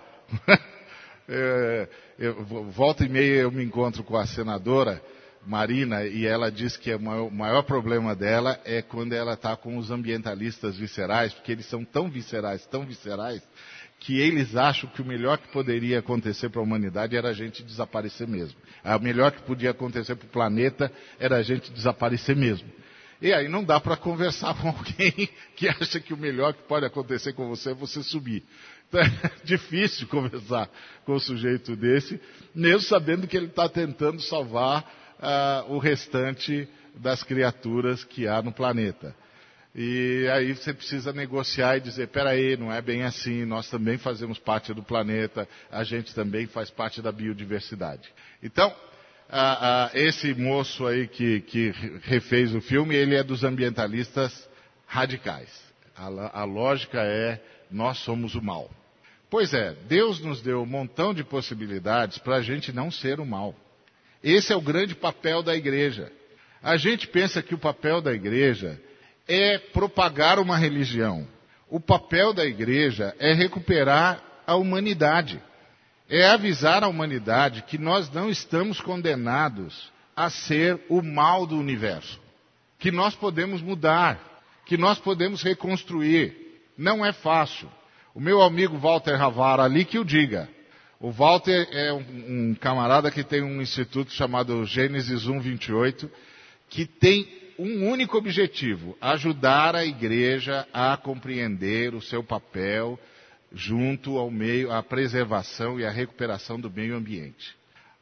é, 1.28 1.90
eu, 2.20 2.46
volta 2.70 3.04
e 3.04 3.10
meia 3.10 3.42
eu 3.42 3.52
me 3.52 3.64
encontro 3.64 4.04
com 4.04 4.16
a 4.16 4.28
senadora 4.28 5.02
Marina 5.48 6.04
e 6.04 6.26
ela 6.26 6.52
diz 6.52 6.76
que 6.76 6.94
o 6.94 7.00
maior, 7.00 7.32
maior 7.32 7.64
problema 7.64 8.14
dela 8.14 8.60
é 8.66 8.82
quando 8.82 9.14
ela 9.14 9.34
está 9.34 9.56
com 9.56 9.78
os 9.78 9.90
ambientalistas 9.90 10.76
viscerais, 10.76 11.34
porque 11.34 11.54
eles 11.54 11.66
são 11.68 11.86
tão 11.86 12.10
viscerais, 12.10 12.66
tão 12.66 12.86
viscerais, 12.86 13.42
que 13.98 14.20
eles 14.20 14.58
acham 14.58 14.90
que 14.90 15.02
o 15.02 15.06
melhor 15.06 15.38
que 15.38 15.48
poderia 15.48 16.00
acontecer 16.00 16.50
para 16.50 16.60
a 16.60 16.64
humanidade 16.64 17.16
era 17.16 17.30
a 17.30 17.34
gente 17.34 17.64
desaparecer 17.64 18.28
mesmo. 18.28 18.60
O 18.84 19.00
melhor 19.00 19.32
que 19.32 19.42
podia 19.44 19.72
acontecer 19.72 20.16
para 20.16 20.28
o 20.28 20.30
planeta 20.30 20.92
era 21.18 21.38
a 21.38 21.42
gente 21.42 21.72
desaparecer 21.72 22.36
mesmo. 22.36 22.70
E 23.22 23.34
aí 23.34 23.48
não 23.48 23.64
dá 23.64 23.80
para 23.80 23.96
conversar 23.96 24.54
com 24.62 24.68
alguém 24.68 25.30
que 25.56 25.70
acha 25.70 25.98
que 26.02 26.14
o 26.14 26.18
melhor 26.18 26.54
que 26.54 26.64
pode 26.64 26.86
acontecer 26.86 27.32
com 27.32 27.48
você 27.48 27.72
é 27.72 27.74
você 27.74 28.04
subir. 28.04 28.44
Então 28.90 29.00
é 29.00 29.32
difícil 29.46 30.08
conversar 30.08 30.70
com 31.06 31.14
um 31.14 31.20
sujeito 31.20 31.74
desse, 31.74 32.20
mesmo 32.54 32.82
sabendo 32.82 33.26
que 33.26 33.38
ele 33.38 33.48
está 33.48 33.70
tentando 33.70 34.22
salvar 34.22 35.07
uh, 35.20 35.74
o 35.74 35.78
restante 35.78 36.68
das 36.96 37.24
criaturas 37.24 38.04
que 38.04 38.28
há 38.28 38.42
no 38.42 38.52
planeta. 38.52 39.16
E 39.76 40.28
aí 40.34 40.56
você 40.56 40.74
precisa 40.74 41.14
negociar 41.14 41.78
e 41.78 41.82
dizer, 41.82 42.08
peraí, 42.08 42.58
não 42.58 42.74
é 42.74 42.82
bem 42.82 43.04
assim, 43.04 43.46
nós 43.46 43.70
também 43.70 43.98
fazemos 43.98 44.40
parte 44.40 44.74
do 44.74 44.82
planeta, 44.82 45.48
a 45.72 45.84
gente 45.84 46.16
também 46.16 46.48
faz 46.48 46.72
parte 46.72 47.00
da 47.00 47.12
biodiversidade. 47.12 48.10
Então, 48.42 48.74
esse 49.94 50.34
moço 50.34 50.88
aí 50.88 51.08
que, 51.08 51.42
que, 51.42 51.72
refez 52.04 52.56
o 52.56 52.62
filme, 52.62 52.96
ele 52.96 53.16
é 53.16 53.24
dos 53.24 53.44
ambientalistas 53.44 54.50
radicais. 54.88 55.50
A, 55.96 56.42
a 56.42 56.44
lógica 56.44 57.00
é, 57.04 57.40
nós 57.70 58.00
somos 58.00 58.34
o 58.34 58.42
mal. 58.42 58.72
Pois 59.30 59.54
é, 59.54 59.76
Deus 59.88 60.22
nos 60.22 60.42
deu 60.42 60.64
um 60.64 60.66
montão 60.66 61.14
de 61.14 61.24
possibilidades 61.24 62.18
para 62.18 62.38
a 62.38 62.42
gente 62.42 62.72
não 62.72 62.90
ser 62.90 63.20
o 63.20 63.26
mal. 63.26 63.54
Esse 64.30 64.52
é 64.52 64.56
o 64.58 64.62
grande 64.62 64.94
papel 64.94 65.42
da 65.42 65.56
igreja. 65.56 66.12
A 66.62 66.76
gente 66.76 67.08
pensa 67.08 67.42
que 67.42 67.56
o 67.56 67.58
papel 67.58 68.02
da 68.02 68.14
igreja 68.14 68.78
é 69.26 69.58
propagar 69.58 70.38
uma 70.38 70.58
religião. 70.58 71.26
O 71.70 71.80
papel 71.80 72.34
da 72.34 72.46
igreja 72.46 73.16
é 73.20 73.32
recuperar 73.32 74.22
a 74.46 74.58
humanidade. 74.58 75.42
É 76.10 76.28
avisar 76.28 76.84
a 76.84 76.90
humanidade 76.90 77.62
que 77.62 77.78
nós 77.78 78.12
não 78.12 78.30
estamos 78.30 78.82
condenados 78.82 79.90
a 80.14 80.30
ser 80.30 80.78
o 80.90 81.02
mal 81.02 81.48
do 81.48 81.58
universo. 81.58 82.20
Que 82.80 82.92
nós 82.92 83.16
podemos 83.16 83.62
mudar. 83.62 84.20
Que 84.66 84.76
nós 84.76 85.00
podemos 85.00 85.42
reconstruir. 85.42 86.36
Não 86.78 87.06
é 87.06 87.14
fácil. 87.14 87.72
O 88.14 88.20
meu 88.20 88.42
amigo 88.42 88.78
Walter 88.78 89.16
Ravara 89.16 89.64
ali 89.64 89.86
que 89.86 89.98
o 89.98 90.04
diga. 90.04 90.50
O 91.00 91.12
Walter 91.12 91.68
é 91.72 91.94
um, 91.94 92.50
um 92.50 92.56
camarada 92.56 93.12
que 93.12 93.24
tem 93.24 93.44
um 93.44 93.62
instituto 93.62 94.12
chamado 94.12 94.66
Gênesis 94.66 95.22
128, 95.24 96.10
que 96.70 96.86
tem 96.86 97.28
um 97.60 97.88
único 97.88 98.18
objetivo: 98.18 98.98
ajudar 99.00 99.76
a 99.76 99.86
igreja 99.86 100.68
a 100.74 100.98
compreender 100.98 101.94
o 101.94 102.02
seu 102.02 102.24
papel 102.24 103.00
junto 103.54 104.18
ao 104.18 104.32
meio, 104.32 104.72
à 104.72 104.82
preservação 104.82 105.80
e 105.80 105.86
à 105.86 105.92
recuperação 105.92 106.60
do 106.60 106.70
meio 106.70 106.96
ambiente. 106.96 107.56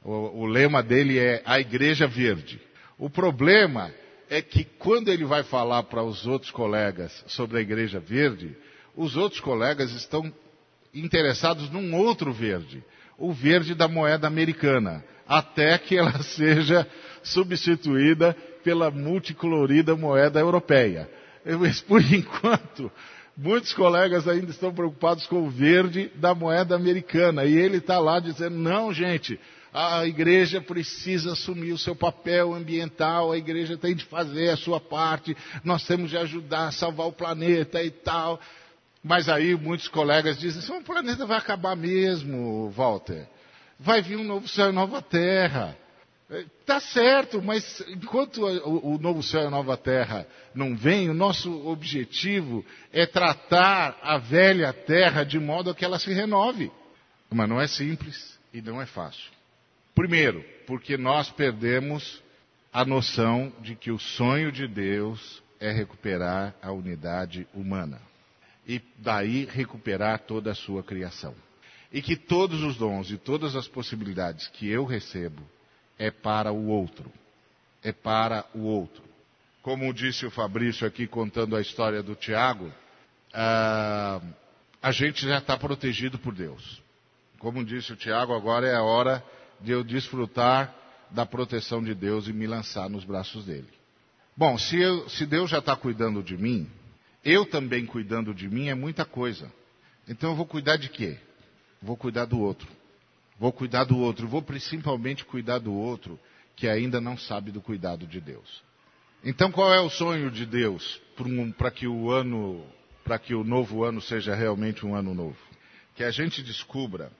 O, 0.03 0.43
o 0.43 0.45
lema 0.45 0.81
dele 0.81 1.19
é 1.19 1.41
a 1.45 1.59
igreja 1.59 2.07
verde. 2.07 2.61
O 2.97 3.09
problema 3.09 3.91
é 4.29 4.41
que 4.41 4.63
quando 4.63 5.09
ele 5.09 5.25
vai 5.25 5.43
falar 5.43 5.83
para 5.83 6.01
os 6.01 6.25
outros 6.25 6.51
colegas 6.51 7.23
sobre 7.27 7.57
a 7.57 7.61
igreja 7.61 7.99
verde, 7.99 8.55
os 8.95 9.17
outros 9.17 9.41
colegas 9.41 9.91
estão 9.91 10.31
interessados 10.95 11.69
num 11.69 11.95
outro 11.95 12.31
verde, 12.31 12.83
o 13.17 13.33
verde 13.33 13.75
da 13.75 13.87
moeda 13.87 14.27
americana, 14.27 15.03
até 15.27 15.77
que 15.77 15.97
ela 15.97 16.21
seja 16.23 16.87
substituída 17.23 18.35
pela 18.63 18.89
multicolorida 18.89 19.95
moeda 19.95 20.39
europeia. 20.39 21.09
Mas 21.59 21.81
por 21.81 22.01
enquanto, 22.13 22.91
muitos 23.37 23.73
colegas 23.73 24.27
ainda 24.27 24.51
estão 24.51 24.73
preocupados 24.73 25.27
com 25.27 25.43
o 25.43 25.49
verde 25.49 26.11
da 26.15 26.33
moeda 26.33 26.75
americana. 26.75 27.45
E 27.45 27.55
ele 27.55 27.77
está 27.77 27.99
lá 27.99 28.19
dizendo: 28.19 28.57
não, 28.57 28.93
gente, 28.93 29.39
a 29.73 30.05
igreja 30.05 30.61
precisa 30.61 31.33
assumir 31.33 31.73
o 31.73 31.77
seu 31.77 31.95
papel 31.95 32.53
ambiental, 32.53 33.31
a 33.31 33.37
igreja 33.37 33.77
tem 33.77 33.93
de 33.93 34.05
fazer 34.05 34.49
a 34.49 34.57
sua 34.57 34.79
parte, 34.79 35.35
nós 35.63 35.85
temos 35.85 36.09
de 36.09 36.17
ajudar 36.17 36.67
a 36.67 36.71
salvar 36.71 37.07
o 37.07 37.13
planeta 37.13 37.83
e 37.83 37.91
tal. 37.91 38.39
Mas 39.05 39.29
aí 39.29 39.53
muitos 39.55 39.87
colegas 39.87 40.35
dizem, 40.39 40.75
o 40.75 40.81
planeta 40.81 41.27
vai 41.27 41.37
acabar 41.37 41.75
mesmo, 41.75 42.71
Walter. 42.71 43.27
vai 43.79 44.01
vir 44.01 44.17
um 44.17 44.23
novo 44.23 44.47
céu 44.47 44.71
e 44.71 44.73
nova 44.73 44.99
terra. 44.99 45.77
Está 46.27 46.79
certo, 46.79 47.39
mas 47.39 47.81
enquanto 47.87 48.43
o, 48.43 48.97
novo 48.97 49.21
céu 49.21 49.43
e 49.43 49.45
a 49.45 49.51
nova 49.51 49.77
terra 49.77 50.25
não 50.55 50.75
vem, 50.75 51.07
o 51.07 51.13
nosso 51.13 51.67
objetivo 51.67 52.65
é 52.91 53.05
tratar 53.05 53.95
a 54.01 54.17
velha 54.17 54.73
terra 54.73 55.23
de 55.23 55.39
modo 55.39 55.69
a 55.69 55.75
que 55.75 55.85
ela 55.85 55.99
se 55.99 56.11
renove. 56.11 56.71
Mas 57.29 57.47
não 57.47 57.61
é 57.61 57.67
simples 57.67 58.39
e 58.51 58.59
não 58.59 58.81
é 58.81 58.87
fácil. 58.87 59.29
Primeiro, 59.93 60.43
porque 60.65 60.97
nós 60.97 61.29
perdemos 61.29 62.23
a 62.73 62.83
noção 62.83 63.53
de 63.61 63.75
que 63.75 63.91
o 63.91 63.99
sonho 63.99 64.51
de 64.51 64.67
Deus 64.67 65.43
é 65.59 65.71
recuperar 65.71 66.55
a 66.59 66.71
unidade 66.71 67.47
humana. 67.53 68.01
E 68.67 68.81
daí 68.97 69.45
recuperar 69.45 70.19
toda 70.19 70.51
a 70.51 70.55
sua 70.55 70.83
criação. 70.83 71.35
E 71.91 72.01
que 72.01 72.15
todos 72.15 72.61
os 72.63 72.75
dons 72.75 73.11
e 73.11 73.17
todas 73.17 73.55
as 73.55 73.67
possibilidades 73.67 74.47
que 74.47 74.67
eu 74.67 74.85
recebo 74.85 75.41
é 75.97 76.09
para 76.09 76.51
o 76.51 76.67
outro. 76.67 77.11
É 77.83 77.91
para 77.91 78.45
o 78.53 78.61
outro. 78.61 79.03
Como 79.61 79.93
disse 79.93 80.25
o 80.25 80.31
Fabrício 80.31 80.85
aqui 80.85 81.07
contando 81.07 81.55
a 81.55 81.61
história 81.61 82.01
do 82.03 82.15
Tiago, 82.15 82.71
ah, 83.33 84.21
a 84.81 84.91
gente 84.91 85.27
já 85.27 85.37
está 85.37 85.57
protegido 85.57 86.17
por 86.19 86.33
Deus. 86.33 86.81
Como 87.39 87.63
disse 87.63 87.93
o 87.93 87.95
Tiago, 87.95 88.33
agora 88.33 88.67
é 88.67 88.75
a 88.75 88.83
hora 88.83 89.23
de 89.61 89.71
eu 89.71 89.83
desfrutar 89.83 90.73
da 91.11 91.25
proteção 91.25 91.83
de 91.83 91.93
Deus 91.93 92.27
e 92.27 92.33
me 92.33 92.47
lançar 92.47 92.89
nos 92.89 93.03
braços 93.03 93.45
dele. 93.45 93.69
Bom, 94.35 94.57
se, 94.57 94.79
eu, 94.79 95.07
se 95.09 95.25
Deus 95.25 95.49
já 95.49 95.59
está 95.59 95.75
cuidando 95.75 96.21
de 96.21 96.37
mim, 96.37 96.69
eu 97.25 97.45
também 97.45 97.85
cuidando 97.85 98.33
de 98.33 98.47
mim 98.47 98.69
é 98.69 98.75
muita 98.75 99.03
coisa. 99.03 99.51
Então 100.07 100.29
eu 100.29 100.35
vou 100.35 100.45
cuidar 100.45 100.77
de 100.77 100.87
quê? 100.87 101.17
Vou 101.81 101.97
cuidar 101.97 102.25
do 102.25 102.39
outro. 102.39 102.67
Vou 103.39 103.51
cuidar 103.51 103.83
do 103.83 103.97
outro, 103.97 104.27
vou 104.27 104.41
principalmente 104.41 105.25
cuidar 105.25 105.59
do 105.59 105.73
outro 105.73 106.17
que 106.55 106.67
ainda 106.67 107.01
não 107.01 107.17
sabe 107.17 107.51
do 107.51 107.61
cuidado 107.61 108.07
de 108.07 108.21
Deus. 108.21 108.63
Então, 109.23 109.51
qual 109.51 109.73
é 109.73 109.81
o 109.81 109.89
sonho 109.89 110.29
de 110.29 110.45
Deus 110.45 111.01
para 111.57 111.71
que 111.71 111.87
o 111.87 112.11
ano, 112.11 112.63
para 113.03 113.17
que 113.17 113.33
o 113.33 113.43
novo 113.43 113.83
ano 113.83 113.99
seja 113.99 114.35
realmente 114.35 114.85
um 114.85 114.95
ano 114.95 115.13
novo? 115.13 115.37
Que 115.95 116.03
a 116.03 116.11
gente 116.11 116.43
descubra 116.43 117.11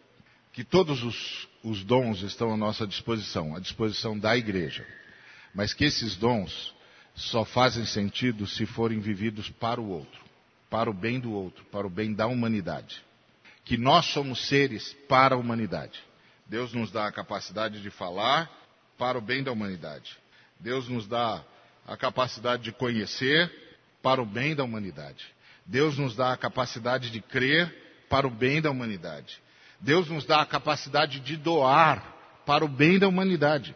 que 0.53 0.63
todos 0.63 1.03
os, 1.03 1.47
os 1.63 1.83
dons 1.83 2.21
estão 2.21 2.53
à 2.53 2.55
nossa 2.55 2.85
disposição, 2.85 3.55
à 3.55 3.59
disposição 3.59 4.17
da 4.17 4.37
igreja, 4.37 4.85
mas 5.53 5.73
que 5.73 5.83
esses 5.83 6.15
dons 6.15 6.74
só 7.15 7.45
fazem 7.45 7.85
sentido 7.85 8.45
se 8.45 8.65
forem 8.65 8.99
vividos 8.99 9.49
para 9.49 9.79
o 9.79 9.89
outro, 9.89 10.21
para 10.69 10.89
o 10.89 10.93
bem 10.93 11.19
do 11.19 11.31
outro, 11.31 11.63
para 11.65 11.87
o 11.87 11.89
bem 11.89 12.13
da 12.13 12.27
humanidade 12.27 13.03
que 13.65 13.77
nós 13.77 14.05
somos 14.05 14.47
seres 14.47 14.93
para 15.09 15.33
a 15.33 15.37
humanidade. 15.37 15.99
Deus 16.45 16.71
nos 16.71 16.91
dá 16.91 17.07
a 17.07 17.11
capacidade 17.11 17.81
de 17.81 17.89
falar 17.89 18.49
para 18.95 19.17
o 19.17 19.21
bem 19.21 19.43
da 19.43 19.51
humanidade. 19.51 20.15
Deus 20.59 20.87
nos 20.87 21.07
dá 21.07 21.43
a 21.87 21.97
capacidade 21.97 22.63
de 22.63 22.71
conhecer 22.71 23.51
para 24.03 24.21
o 24.21 24.25
bem 24.25 24.55
da 24.55 24.63
humanidade. 24.63 25.25
Deus 25.65 25.97
nos 25.97 26.15
dá 26.15 26.31
a 26.31 26.37
capacidade 26.37 27.09
de 27.09 27.19
crer 27.19 28.05
para 28.07 28.27
o 28.27 28.29
bem 28.29 28.61
da 28.61 28.69
humanidade. 28.69 29.41
Deus 29.79 30.07
nos 30.07 30.25
dá 30.25 30.41
a 30.41 30.45
capacidade 30.45 31.19
de 31.19 31.35
doar 31.35 32.13
para 32.45 32.63
o 32.63 32.67
bem 32.67 32.99
da 32.99 33.07
humanidade. 33.07 33.75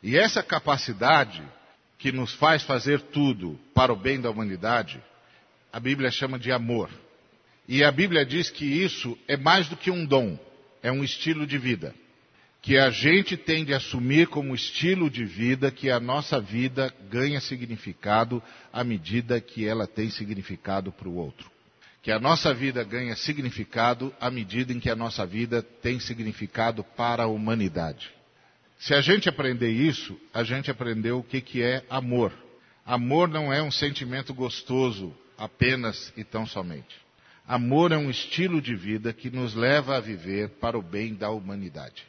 E 0.00 0.16
essa 0.16 0.44
capacidade 0.44 1.42
que 2.04 2.12
nos 2.12 2.34
faz 2.34 2.62
fazer 2.62 3.00
tudo 3.00 3.58
para 3.74 3.90
o 3.90 3.96
bem 3.96 4.20
da 4.20 4.30
humanidade, 4.30 5.02
a 5.72 5.80
Bíblia 5.80 6.10
chama 6.10 6.38
de 6.38 6.52
amor. 6.52 6.90
E 7.66 7.82
a 7.82 7.90
Bíblia 7.90 8.26
diz 8.26 8.50
que 8.50 8.66
isso 8.66 9.16
é 9.26 9.38
mais 9.38 9.70
do 9.70 9.76
que 9.78 9.90
um 9.90 10.04
dom, 10.04 10.38
é 10.82 10.92
um 10.92 11.02
estilo 11.02 11.46
de 11.46 11.56
vida. 11.56 11.94
Que 12.60 12.76
a 12.76 12.90
gente 12.90 13.38
tem 13.38 13.64
de 13.64 13.72
assumir 13.72 14.26
como 14.26 14.54
estilo 14.54 15.08
de 15.08 15.24
vida 15.24 15.70
que 15.70 15.90
a 15.90 15.98
nossa 15.98 16.38
vida 16.38 16.94
ganha 17.08 17.40
significado 17.40 18.42
à 18.70 18.84
medida 18.84 19.40
que 19.40 19.66
ela 19.66 19.86
tem 19.86 20.10
significado 20.10 20.92
para 20.92 21.08
o 21.08 21.16
outro. 21.16 21.50
Que 22.02 22.12
a 22.12 22.20
nossa 22.20 22.52
vida 22.52 22.84
ganha 22.84 23.16
significado 23.16 24.14
à 24.20 24.30
medida 24.30 24.74
em 24.74 24.78
que 24.78 24.90
a 24.90 24.94
nossa 24.94 25.24
vida 25.24 25.62
tem 25.62 25.98
significado 25.98 26.84
para 26.84 27.22
a 27.22 27.28
humanidade. 27.28 28.12
Se 28.84 28.92
a 28.92 29.00
gente 29.00 29.30
aprender 29.30 29.70
isso, 29.70 30.14
a 30.30 30.44
gente 30.44 30.70
aprendeu 30.70 31.18
o 31.18 31.22
que, 31.22 31.40
que 31.40 31.62
é 31.62 31.82
amor. 31.88 32.30
Amor 32.84 33.28
não 33.28 33.50
é 33.50 33.62
um 33.62 33.70
sentimento 33.70 34.34
gostoso 34.34 35.16
apenas 35.38 36.12
e 36.18 36.22
tão 36.22 36.46
somente. 36.46 36.94
Amor 37.48 37.92
é 37.92 37.96
um 37.96 38.10
estilo 38.10 38.60
de 38.60 38.76
vida 38.76 39.10
que 39.10 39.30
nos 39.30 39.54
leva 39.54 39.96
a 39.96 40.00
viver 40.00 40.50
para 40.60 40.76
o 40.76 40.82
bem 40.82 41.14
da 41.14 41.30
humanidade. 41.30 42.04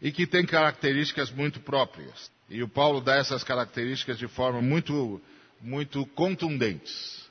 E 0.00 0.10
que 0.10 0.26
tem 0.26 0.44
características 0.44 1.30
muito 1.30 1.60
próprias. 1.60 2.32
E 2.50 2.64
o 2.64 2.68
Paulo 2.68 3.00
dá 3.00 3.14
essas 3.14 3.44
características 3.44 4.18
de 4.18 4.26
forma 4.26 4.60
muito, 4.60 5.22
muito 5.60 6.04
contundentes. 6.04 7.30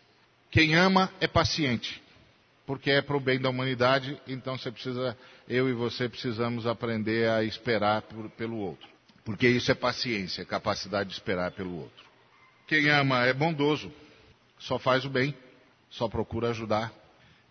Quem 0.49 0.75
ama 0.75 1.11
é 1.19 1.27
paciente, 1.27 2.00
porque 2.71 2.89
é 2.89 3.01
para 3.01 3.17
o 3.17 3.19
bem 3.19 3.37
da 3.37 3.49
humanidade, 3.49 4.17
então 4.25 4.57
você 4.57 4.71
precisa, 4.71 5.17
eu 5.45 5.67
e 5.67 5.73
você 5.73 6.07
precisamos 6.07 6.65
aprender 6.65 7.29
a 7.29 7.43
esperar 7.43 8.01
por, 8.03 8.29
pelo 8.29 8.55
outro. 8.59 8.87
Porque 9.25 9.45
isso 9.45 9.69
é 9.69 9.75
paciência, 9.75 10.43
é 10.43 10.45
capacidade 10.45 11.09
de 11.09 11.15
esperar 11.15 11.51
pelo 11.51 11.81
outro. 11.81 12.05
Quem 12.67 12.87
ama 12.87 13.25
é 13.25 13.33
bondoso, 13.33 13.91
só 14.57 14.79
faz 14.79 15.03
o 15.03 15.09
bem, 15.09 15.35
só 15.89 16.07
procura 16.07 16.51
ajudar, 16.51 16.93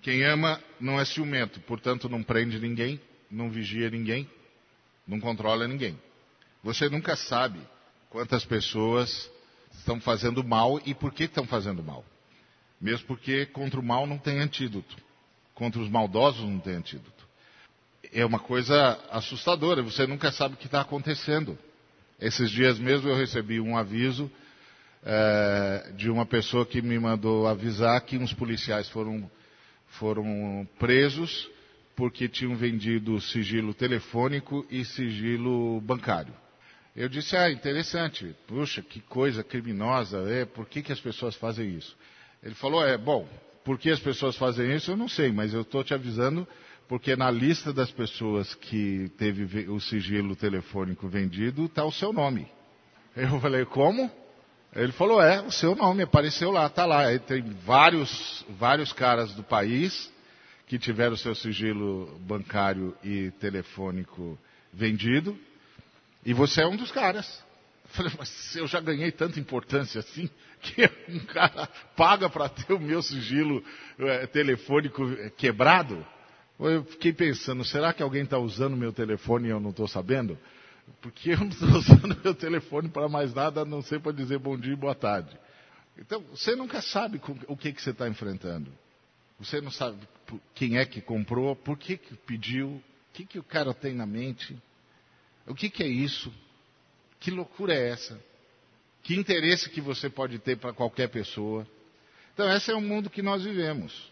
quem 0.01 0.25
ama 0.25 0.59
não 0.81 0.99
é 0.99 1.05
ciumento, 1.05 1.61
portanto 1.61 2.09
não 2.09 2.23
prende 2.23 2.59
ninguém, 2.59 2.99
não 3.31 3.51
vigia 3.51 3.91
ninguém, 3.91 4.27
não 5.07 5.21
controla 5.21 5.69
ninguém. 5.69 6.01
Você 6.63 6.89
nunca 6.89 7.15
sabe 7.15 7.61
quantas 8.09 8.47
pessoas 8.47 9.31
estão 9.75 10.01
fazendo 10.01 10.43
mal 10.43 10.81
e 10.87 10.95
por 10.95 11.13
que 11.13 11.25
estão 11.25 11.45
fazendo 11.45 11.83
mal. 11.83 12.07
Mesmo 12.81 13.07
porque 13.07 13.45
contra 13.45 13.79
o 13.79 13.83
mal 13.83 14.07
não 14.07 14.17
tem 14.17 14.39
antídoto. 14.39 15.10
Contra 15.61 15.83
os 15.83 15.91
maldosos 15.91 16.41
não 16.41 16.59
tem 16.59 16.77
antídoto. 16.77 17.29
É 18.15 18.25
uma 18.25 18.39
coisa 18.39 18.99
assustadora, 19.11 19.83
você 19.83 20.07
nunca 20.07 20.33
sabe 20.33 20.55
o 20.55 20.57
que 20.57 20.65
está 20.65 20.81
acontecendo. 20.81 21.59
Esses 22.19 22.51
dias 22.51 22.79
mesmo 22.79 23.11
eu 23.11 23.15
recebi 23.15 23.61
um 23.61 23.77
aviso 23.77 24.31
é, 25.05 25.93
de 25.95 26.09
uma 26.09 26.25
pessoa 26.25 26.65
que 26.65 26.81
me 26.81 26.99
mandou 26.99 27.47
avisar 27.47 28.01
que 28.01 28.17
uns 28.17 28.33
policiais 28.33 28.89
foram 28.89 29.31
foram 29.99 30.67
presos 30.79 31.51
porque 31.95 32.27
tinham 32.27 32.57
vendido 32.57 33.21
sigilo 33.21 33.75
telefônico 33.75 34.67
e 34.71 34.83
sigilo 34.83 35.79
bancário. 35.83 36.33
Eu 36.97 37.07
disse, 37.07 37.37
ah, 37.37 37.51
interessante, 37.51 38.35
puxa, 38.47 38.81
que 38.81 38.99
coisa 38.99 39.45
criminosa, 39.45 40.21
é, 40.33 40.47
por 40.47 40.67
que, 40.67 40.83
que 40.83 40.91
as 40.91 41.01
pessoas 41.01 41.37
fazem 41.37 41.77
isso? 41.77 41.95
Ele 42.43 42.55
falou, 42.55 42.83
é, 42.83 42.97
bom, 42.97 43.29
por 43.65 43.79
que 43.79 43.91
as 43.91 44.01
pessoas 44.01 44.37
fazem 44.37 44.75
isso 44.75 44.91
eu 44.91 44.97
não 44.97 45.09
sei, 45.09 45.31
mas 45.33 45.53
eu 45.53 45.63
estou 45.63 45.85
te 45.85 45.95
avisando 45.95 46.47
porque 46.89 47.15
na 47.15 47.31
lista 47.31 47.73
das 47.73 47.91
pessoas 47.91 48.53
que 48.55 49.11
teve 49.17 49.69
o 49.69 49.79
sigilo 49.79 50.35
telefônico 50.35 51.07
vendido 51.07 51.67
está 51.67 51.85
o 51.85 51.93
seu 51.93 52.13
nome. 52.13 52.49
Eu 53.15 53.41
falei, 53.41 53.65
como? 53.65 54.11
Ele 54.75 54.93
falou, 54.93 55.23
é, 55.23 55.41
o 55.41 55.53
seu 55.53 55.75
nome 55.75 56.03
apareceu 56.03 56.51
lá, 56.51 56.67
está 56.67 56.85
lá. 56.85 57.07
Aí 57.07 57.19
tem 57.19 57.43
vários, 57.65 58.45
vários 58.59 58.93
caras 58.93 59.33
do 59.35 59.43
país 59.43 60.13
que 60.67 60.79
tiveram 60.79 61.17
seu 61.17 61.35
sigilo 61.35 62.19
bancário 62.21 62.97
e 63.03 63.33
telefônico 63.41 64.39
vendido, 64.73 65.37
e 66.25 66.33
você 66.33 66.63
é 66.63 66.67
um 66.67 66.77
dos 66.77 66.93
caras. 66.93 67.43
Falei, 67.91 68.13
mas 68.17 68.55
eu 68.55 68.67
já 68.67 68.81
ganhei 68.81 69.11
tanta 69.11 69.41
importância 69.41 69.99
assim, 69.99 70.31
que 70.61 70.89
um 71.09 71.21
cara 71.21 71.67
paga 71.97 72.29
para 72.29 72.49
ter 72.49 72.73
o 72.73 72.79
meu 72.79 73.03
sigilo 73.03 73.65
é, 73.99 74.27
telefônico 74.27 75.03
quebrado? 75.37 76.07
Eu 76.59 76.85
fiquei 76.85 77.13
pensando, 77.13 77.65
será 77.65 77.93
que 77.93 78.03
alguém 78.03 78.23
está 78.23 78.39
usando 78.39 78.77
meu 78.77 78.93
telefone 78.93 79.49
e 79.49 79.51
eu 79.51 79.59
não 79.59 79.71
estou 79.71 79.89
sabendo? 79.89 80.39
Porque 81.01 81.31
eu 81.31 81.39
não 81.39 81.49
estou 81.49 81.69
usando 81.79 82.21
meu 82.23 82.35
telefone 82.35 82.89
para 82.89 83.09
mais 83.09 83.35
nada, 83.35 83.63
a 83.63 83.65
não 83.65 83.83
ser 83.83 84.01
para 84.01 84.13
dizer 84.13 84.39
bom 84.39 84.57
dia 84.57 84.73
e 84.73 84.77
boa 84.77 84.95
tarde. 84.95 85.37
Então, 85.99 86.23
você 86.31 86.55
nunca 86.55 86.81
sabe 86.81 87.21
o 87.49 87.57
que, 87.57 87.73
que 87.73 87.83
você 87.83 87.91
está 87.91 88.09
enfrentando. 88.09 88.73
Você 89.39 89.61
não 89.61 89.71
sabe 89.71 89.99
quem 90.55 90.79
é 90.79 90.85
que 90.85 91.01
comprou, 91.01 91.57
por 91.57 91.79
que, 91.79 91.97
que 91.97 92.15
pediu, 92.15 92.69
o 92.69 92.83
que, 93.13 93.25
que 93.25 93.39
o 93.39 93.43
cara 93.43 93.75
tem 93.75 93.95
na 93.95 94.07
mente. 94.07 94.57
O 95.47 95.55
que, 95.55 95.69
que 95.69 95.83
é 95.83 95.89
isso? 95.89 96.33
Que 97.21 97.31
loucura 97.31 97.75
é 97.75 97.91
essa? 97.91 98.19
Que 99.03 99.15
interesse 99.15 99.71
que 99.71 99.81
você 99.81 100.11
pode 100.11 100.39
ter 100.39 100.57
para 100.57 100.73
qualquer 100.73 101.09
pessoa? 101.09 101.67
Então, 102.35 102.51
esse 102.53 102.71
é 102.71 102.75
o 102.75 102.81
mundo 102.81 103.11
que 103.11 103.23
nós 103.23 103.45
vivemos. 103.45 104.11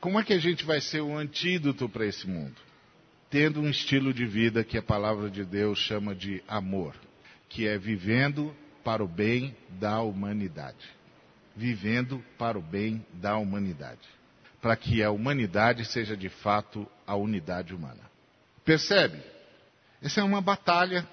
Como 0.00 0.18
é 0.18 0.24
que 0.24 0.32
a 0.32 0.38
gente 0.38 0.64
vai 0.64 0.80
ser 0.80 1.00
o 1.00 1.16
antídoto 1.16 1.88
para 1.88 2.06
esse 2.06 2.26
mundo? 2.26 2.66
tendo 3.30 3.60
um 3.60 3.68
estilo 3.68 4.12
de 4.12 4.24
vida 4.24 4.64
que 4.64 4.78
a 4.78 4.82
palavra 4.82 5.28
de 5.30 5.44
Deus 5.44 5.78
chama 5.78 6.14
de 6.14 6.42
amor, 6.46 6.94
que 7.48 7.66
é 7.66 7.76
vivendo 7.76 8.54
para 8.84 9.02
o 9.02 9.08
bem 9.08 9.56
da 9.70 10.00
humanidade. 10.00 10.86
Vivendo 11.54 12.22
para 12.38 12.58
o 12.58 12.62
bem 12.62 13.04
da 13.14 13.36
humanidade. 13.36 14.06
Para 14.60 14.76
que 14.76 15.02
a 15.02 15.10
humanidade 15.10 15.84
seja 15.84 16.16
de 16.16 16.28
fato 16.28 16.86
a 17.06 17.16
unidade 17.16 17.74
humana. 17.74 18.10
Percebe? 18.64 19.20
Essa 20.02 20.20
é 20.20 20.24
uma 20.24 20.40
batalha 20.40 21.06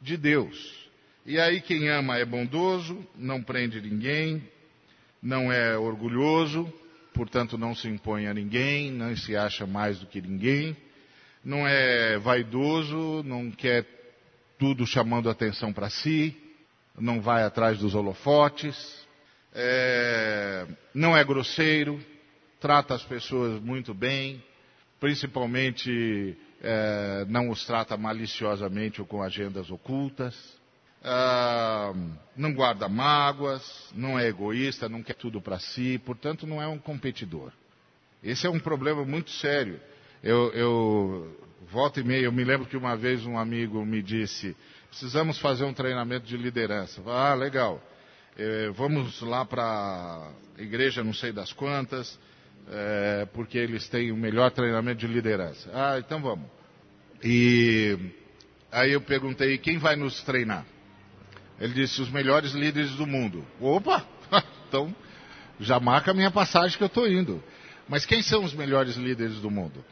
de 0.00 0.16
Deus. 0.16 0.86
E 1.24 1.40
aí 1.40 1.60
quem 1.60 1.88
ama 1.88 2.18
é 2.18 2.24
bondoso, 2.24 3.04
não 3.16 3.42
prende 3.42 3.80
ninguém, 3.80 4.42
não 5.22 5.50
é 5.52 5.76
orgulhoso, 5.76 6.72
portanto 7.12 7.58
não 7.58 7.74
se 7.74 7.88
impõe 7.88 8.26
a 8.26 8.34
ninguém, 8.34 8.92
não 8.92 9.16
se 9.16 9.36
acha 9.36 9.66
mais 9.66 9.98
do 9.98 10.06
que 10.06 10.20
ninguém, 10.20 10.76
não 11.44 11.66
é 11.66 12.18
vaidoso, 12.18 13.22
não 13.24 13.50
quer 13.50 13.84
tudo 14.58 14.86
chamando 14.86 15.28
atenção 15.28 15.72
para 15.72 15.90
si, 15.90 16.36
não 16.98 17.20
vai 17.20 17.42
atrás 17.42 17.78
dos 17.78 17.94
holofotes, 17.94 19.06
é, 19.54 20.66
não 20.94 21.16
é 21.16 21.24
grosseiro, 21.24 22.00
trata 22.60 22.94
as 22.94 23.02
pessoas 23.02 23.60
muito 23.60 23.92
bem, 23.92 24.42
principalmente 25.00 26.36
é, 26.62 27.24
não 27.28 27.50
os 27.50 27.64
trata 27.66 27.96
maliciosamente 27.96 29.00
ou 29.00 29.06
com 29.06 29.22
agendas 29.22 29.70
ocultas 29.70 30.34
ah, 31.08 31.92
não 32.36 32.52
guarda 32.52 32.88
mágoas, 32.88 33.62
não 33.94 34.18
é 34.18 34.26
egoísta, 34.26 34.88
não 34.88 35.04
quer 35.04 35.14
tudo 35.14 35.40
para 35.40 35.58
si, 35.60 36.00
portanto 36.04 36.48
não 36.48 36.60
é 36.60 36.66
um 36.66 36.78
competidor. 36.78 37.52
Esse 38.22 38.46
é 38.46 38.50
um 38.50 38.58
problema 38.58 39.04
muito 39.04 39.30
sério. 39.30 39.80
Eu, 40.20 40.52
eu 40.52 41.36
volta 41.70 42.00
e 42.00 42.04
meia, 42.04 42.24
eu 42.24 42.32
me 42.32 42.42
lembro 42.42 42.66
que 42.66 42.76
uma 42.76 42.96
vez 42.96 43.24
um 43.24 43.38
amigo 43.38 43.84
me 43.86 44.02
disse, 44.02 44.56
precisamos 44.88 45.38
fazer 45.38 45.64
um 45.64 45.72
treinamento 45.72 46.26
de 46.26 46.36
liderança. 46.36 47.00
Ah, 47.06 47.34
legal. 47.34 47.80
É, 48.36 48.70
vamos 48.70 49.20
lá 49.20 49.44
para 49.44 49.62
a 50.58 50.60
igreja 50.60 51.04
não 51.04 51.14
sei 51.14 51.30
das 51.30 51.52
quantas, 51.52 52.18
é, 52.68 53.26
porque 53.32 53.58
eles 53.58 53.88
têm 53.88 54.10
o 54.10 54.16
melhor 54.16 54.50
treinamento 54.50 55.00
de 55.00 55.06
liderança. 55.06 55.70
Ah, 55.72 55.98
então 55.98 56.20
vamos. 56.20 56.48
E 57.22 57.96
aí 58.70 58.92
eu 58.92 59.00
perguntei, 59.00 59.58
quem 59.58 59.78
vai 59.78 59.96
nos 59.96 60.22
treinar? 60.22 60.64
Ele 61.58 61.72
disse, 61.72 62.02
os 62.02 62.10
melhores 62.10 62.52
líderes 62.52 62.92
do 62.92 63.06
mundo. 63.06 63.46
Opa! 63.60 64.06
então, 64.68 64.94
já 65.58 65.80
marca 65.80 66.10
a 66.10 66.14
minha 66.14 66.30
passagem 66.30 66.76
que 66.76 66.82
eu 66.82 66.88
estou 66.88 67.08
indo. 67.08 67.42
Mas 67.88 68.04
quem 68.04 68.22
são 68.22 68.44
os 68.44 68.52
melhores 68.52 68.96
líderes 68.96 69.40
do 69.40 69.50
mundo? 69.50 69.84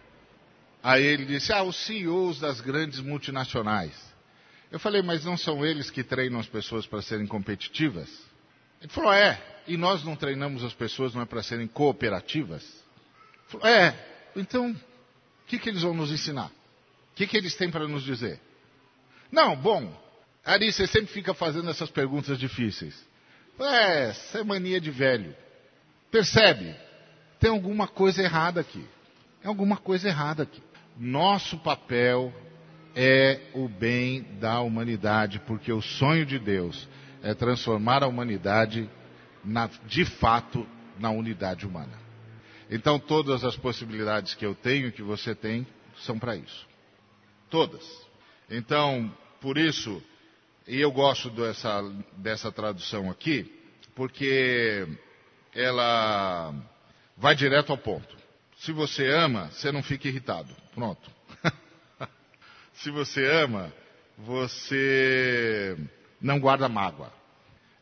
Aí 0.83 1.03
ele 1.03 1.25
disse, 1.25 1.53
ah, 1.53 1.63
os 1.63 1.77
CEOs 1.87 2.39
das 2.41 2.61
grandes 2.61 3.01
multinacionais. 3.01 3.95
Eu 4.71 4.79
falei, 4.79 5.01
mas 5.01 5.25
não 5.25 5.37
são 5.37 5.65
eles 5.65 5.89
que 5.89 6.03
treinam 6.03 6.41
as 6.41 6.47
pessoas 6.47 6.87
para 6.87 7.01
serem 7.01 7.27
competitivas? 7.27 8.11
Ele 8.83 8.93
falou, 8.93 9.13
é, 9.13 9.41
e 9.66 9.77
nós 9.77 10.05
não 10.05 10.16
treinamos 10.16 10.62
as 10.64 10.72
pessoas 10.72 11.14
não 11.14 11.22
é 11.22 11.24
para 11.24 11.42
serem 11.42 11.66
cooperativas? 11.66 12.64
É, 13.62 13.94
então, 14.37 14.70
o 14.70 15.46
que, 15.46 15.59
que 15.59 15.68
eles 15.68 15.83
vão 15.83 15.94
nos 15.94 16.11
ensinar? 16.11 16.46
O 16.46 17.14
que, 17.14 17.27
que 17.27 17.37
eles 17.37 17.55
têm 17.55 17.70
para 17.70 17.87
nos 17.87 18.03
dizer? 18.03 18.40
Não, 19.31 19.57
bom, 19.57 19.92
Ari, 20.44 20.72
você 20.72 20.87
sempre 20.87 21.12
fica 21.12 21.33
fazendo 21.33 21.70
essas 21.70 21.90
perguntas 21.90 22.38
difíceis. 22.38 22.94
É, 23.59 24.09
essa 24.09 24.38
é 24.38 24.44
mania 24.44 24.81
de 24.81 24.90
velho. 24.90 25.35
Percebe? 26.11 26.74
Tem 27.38 27.50
alguma 27.50 27.87
coisa 27.87 28.22
errada 28.22 28.61
aqui. 28.61 28.85
Tem 29.40 29.48
alguma 29.48 29.77
coisa 29.77 30.09
errada 30.09 30.42
aqui. 30.42 30.62
Nosso 30.98 31.59
papel 31.59 32.33
é 32.94 33.40
o 33.55 33.68
bem 33.68 34.22
da 34.38 34.61
humanidade, 34.61 35.40
porque 35.40 35.72
o 35.72 35.83
sonho 35.83 36.24
de 36.24 36.38
Deus 36.38 36.88
é 37.22 37.35
transformar 37.35 38.03
a 38.03 38.07
humanidade 38.07 38.88
na, 39.45 39.69
de 39.87 40.05
fato 40.05 40.67
na 40.99 41.11
unidade 41.11 41.67
humana. 41.67 41.99
Então 42.71 42.99
todas 42.99 43.45
as 43.45 43.57
possibilidades 43.57 44.35
que 44.35 44.45
eu 44.45 44.55
tenho, 44.55 44.93
que 44.93 45.03
você 45.03 45.35
tem, 45.35 45.67
são 45.99 46.19
para 46.19 46.37
isso. 46.37 46.67
Todas. 47.51 47.85
Então, 48.51 49.13
por 49.41 49.59
isso, 49.59 50.03
e 50.67 50.81
eu 50.81 50.91
gosto 50.91 51.31
dessa, 51.31 51.83
dessa 52.17 52.51
tradução 52.51 53.11
aqui, 53.11 53.51
porque 53.95 54.87
ela 55.55 56.55
vai 57.17 57.35
direto 57.35 57.71
ao 57.71 57.79
ponto. 57.79 58.17
Se 58.59 58.73
você 58.73 59.09
ama, 59.09 59.51
você 59.51 59.71
não 59.71 59.83
fica 59.83 60.09
irritado. 60.09 60.55
Pronto. 60.75 61.11
Se 62.75 62.91
você 62.91 63.25
ama, 63.27 63.73
você 64.19 65.77
não 66.21 66.41
guarda 66.41 66.69
mágoa. 66.69 67.13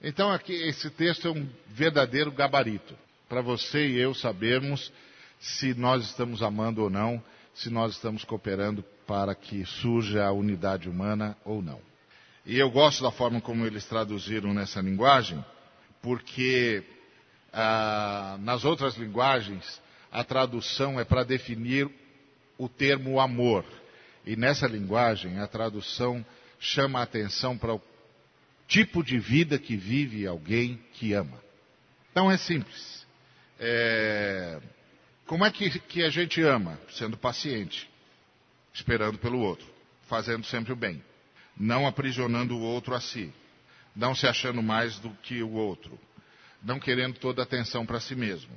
Então 0.02 0.32
aqui 0.32 0.52
esse 0.52 0.90
texto 0.90 1.28
é 1.28 1.30
um 1.30 1.48
verdadeiro 1.68 2.32
gabarito 2.32 2.98
para 3.28 3.40
você 3.40 3.86
e 3.86 3.98
eu 4.00 4.12
sabermos 4.12 4.92
se 5.38 5.74
nós 5.74 6.04
estamos 6.04 6.42
amando 6.42 6.82
ou 6.82 6.90
não, 6.90 7.22
se 7.54 7.70
nós 7.70 7.92
estamos 7.92 8.24
cooperando 8.24 8.84
para 9.06 9.32
que 9.32 9.64
surja 9.64 10.24
a 10.24 10.32
unidade 10.32 10.88
humana 10.88 11.36
ou 11.44 11.62
não. 11.62 11.80
E 12.44 12.58
eu 12.58 12.68
gosto 12.68 13.04
da 13.04 13.12
forma 13.12 13.40
como 13.40 13.64
eles 13.64 13.84
traduziram 13.84 14.52
nessa 14.52 14.80
linguagem, 14.80 15.44
porque 16.00 16.82
ah, 17.52 18.36
nas 18.40 18.64
outras 18.64 18.96
linguagens 18.96 19.80
a 20.10 20.24
tradução 20.24 20.98
é 20.98 21.04
para 21.04 21.22
definir 21.22 21.88
o 22.58 22.68
termo 22.68 23.20
amor. 23.20 23.64
E 24.26 24.34
nessa 24.34 24.66
linguagem 24.66 25.38
a 25.38 25.46
tradução 25.46 26.24
chama 26.58 26.98
a 26.98 27.04
atenção 27.04 27.56
para 27.56 27.74
o 27.74 27.78
tipo 28.72 29.02
de 29.02 29.18
vida 29.18 29.58
que 29.58 29.76
vive 29.76 30.26
alguém 30.26 30.80
que 30.94 31.12
ama. 31.12 31.42
Então 32.10 32.30
é 32.30 32.36
simples. 32.36 33.06
É... 33.58 34.60
Como 35.26 35.44
é 35.44 35.50
que, 35.50 35.78
que 35.80 36.02
a 36.02 36.10
gente 36.10 36.42
ama? 36.42 36.78
Sendo 36.90 37.16
paciente, 37.16 37.88
esperando 38.72 39.18
pelo 39.18 39.38
outro, 39.38 39.66
fazendo 40.08 40.44
sempre 40.44 40.72
o 40.72 40.76
bem 40.76 41.02
não 41.56 41.86
aprisionando 41.86 42.56
o 42.56 42.60
outro 42.60 42.94
a 42.94 43.00
si, 43.00 43.32
não 43.94 44.14
se 44.14 44.26
achando 44.26 44.62
mais 44.62 44.98
do 44.98 45.10
que 45.22 45.42
o 45.42 45.52
outro, 45.52 45.98
não 46.62 46.78
querendo 46.78 47.18
toda 47.18 47.42
a 47.42 47.44
atenção 47.44 47.84
para 47.84 48.00
si 48.00 48.14
mesmo, 48.14 48.52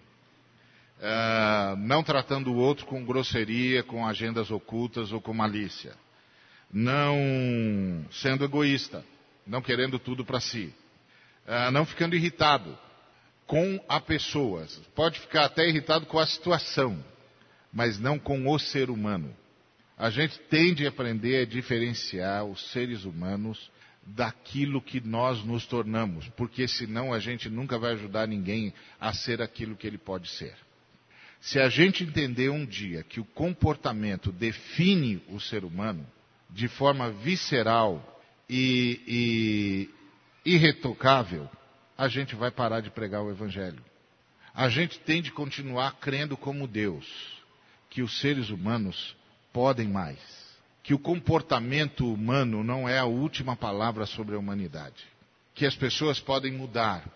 uh, 0.99 1.75
não 1.77 2.03
tratando 2.03 2.51
o 2.51 2.57
outro 2.57 2.85
com 2.85 3.03
grosseria, 3.05 3.83
com 3.83 4.07
agendas 4.07 4.49
ocultas 4.49 5.11
ou 5.11 5.21
com 5.21 5.33
malícia, 5.33 5.93
não 6.71 8.05
sendo 8.11 8.45
egoísta, 8.45 9.03
não 9.45 9.61
querendo 9.61 9.99
tudo 9.99 10.25
para 10.25 10.39
si, 10.39 10.73
uh, 11.47 11.71
não 11.71 11.85
ficando 11.85 12.15
irritado 12.15 12.77
com 13.45 13.83
a 13.87 13.99
pessoa, 13.99 14.65
pode 14.95 15.19
ficar 15.19 15.45
até 15.45 15.67
irritado 15.67 16.05
com 16.05 16.17
a 16.17 16.25
situação, 16.25 17.03
mas 17.71 17.99
não 17.99 18.17
com 18.17 18.47
o 18.47 18.59
ser 18.59 18.89
humano. 18.89 19.35
A 19.97 20.09
gente 20.09 20.39
tem 20.49 20.73
de 20.73 20.85
aprender 20.85 21.41
a 21.41 21.45
diferenciar 21.45 22.43
os 22.43 22.71
seres 22.71 23.05
humanos 23.05 23.71
daquilo 24.05 24.81
que 24.81 24.99
nós 24.99 25.43
nos 25.43 25.65
tornamos, 25.65 26.27
porque 26.29 26.67
senão 26.67 27.13
a 27.13 27.19
gente 27.19 27.49
nunca 27.49 27.77
vai 27.77 27.93
ajudar 27.93 28.27
ninguém 28.27 28.73
a 28.99 29.13
ser 29.13 29.41
aquilo 29.41 29.75
que 29.75 29.87
ele 29.87 29.97
pode 29.97 30.29
ser. 30.29 30.55
Se 31.39 31.59
a 31.59 31.69
gente 31.69 32.03
entender 32.03 32.49
um 32.49 32.65
dia 32.65 33.03
que 33.03 33.19
o 33.19 33.25
comportamento 33.25 34.31
define 34.31 35.21
o 35.29 35.39
ser 35.39 35.63
humano 35.63 36.05
de 36.49 36.67
forma 36.67 37.11
visceral 37.11 38.14
e, 38.49 39.89
e 40.45 40.55
irretocável, 40.55 41.49
a 41.97 42.07
gente 42.07 42.35
vai 42.35 42.51
parar 42.51 42.81
de 42.81 42.89
pregar 42.89 43.23
o 43.23 43.31
Evangelho. 43.31 43.83
A 44.53 44.69
gente 44.69 44.99
tem 44.99 45.21
de 45.21 45.31
continuar 45.31 45.99
crendo 45.99 46.37
como 46.37 46.67
Deus, 46.67 47.05
que 47.89 48.01
os 48.01 48.19
seres 48.19 48.49
humanos 48.49 49.15
podem 49.51 49.87
mais. 49.87 50.19
Que 50.83 50.93
o 50.93 50.99
comportamento 50.99 52.11
humano 52.13 52.63
não 52.63 52.87
é 52.87 52.99
a 52.99 53.05
última 53.05 53.55
palavra 53.55 54.05
sobre 54.05 54.35
a 54.35 54.39
humanidade. 54.39 55.03
Que 55.53 55.65
as 55.65 55.75
pessoas 55.75 56.19
podem 56.19 56.51
mudar 56.51 57.09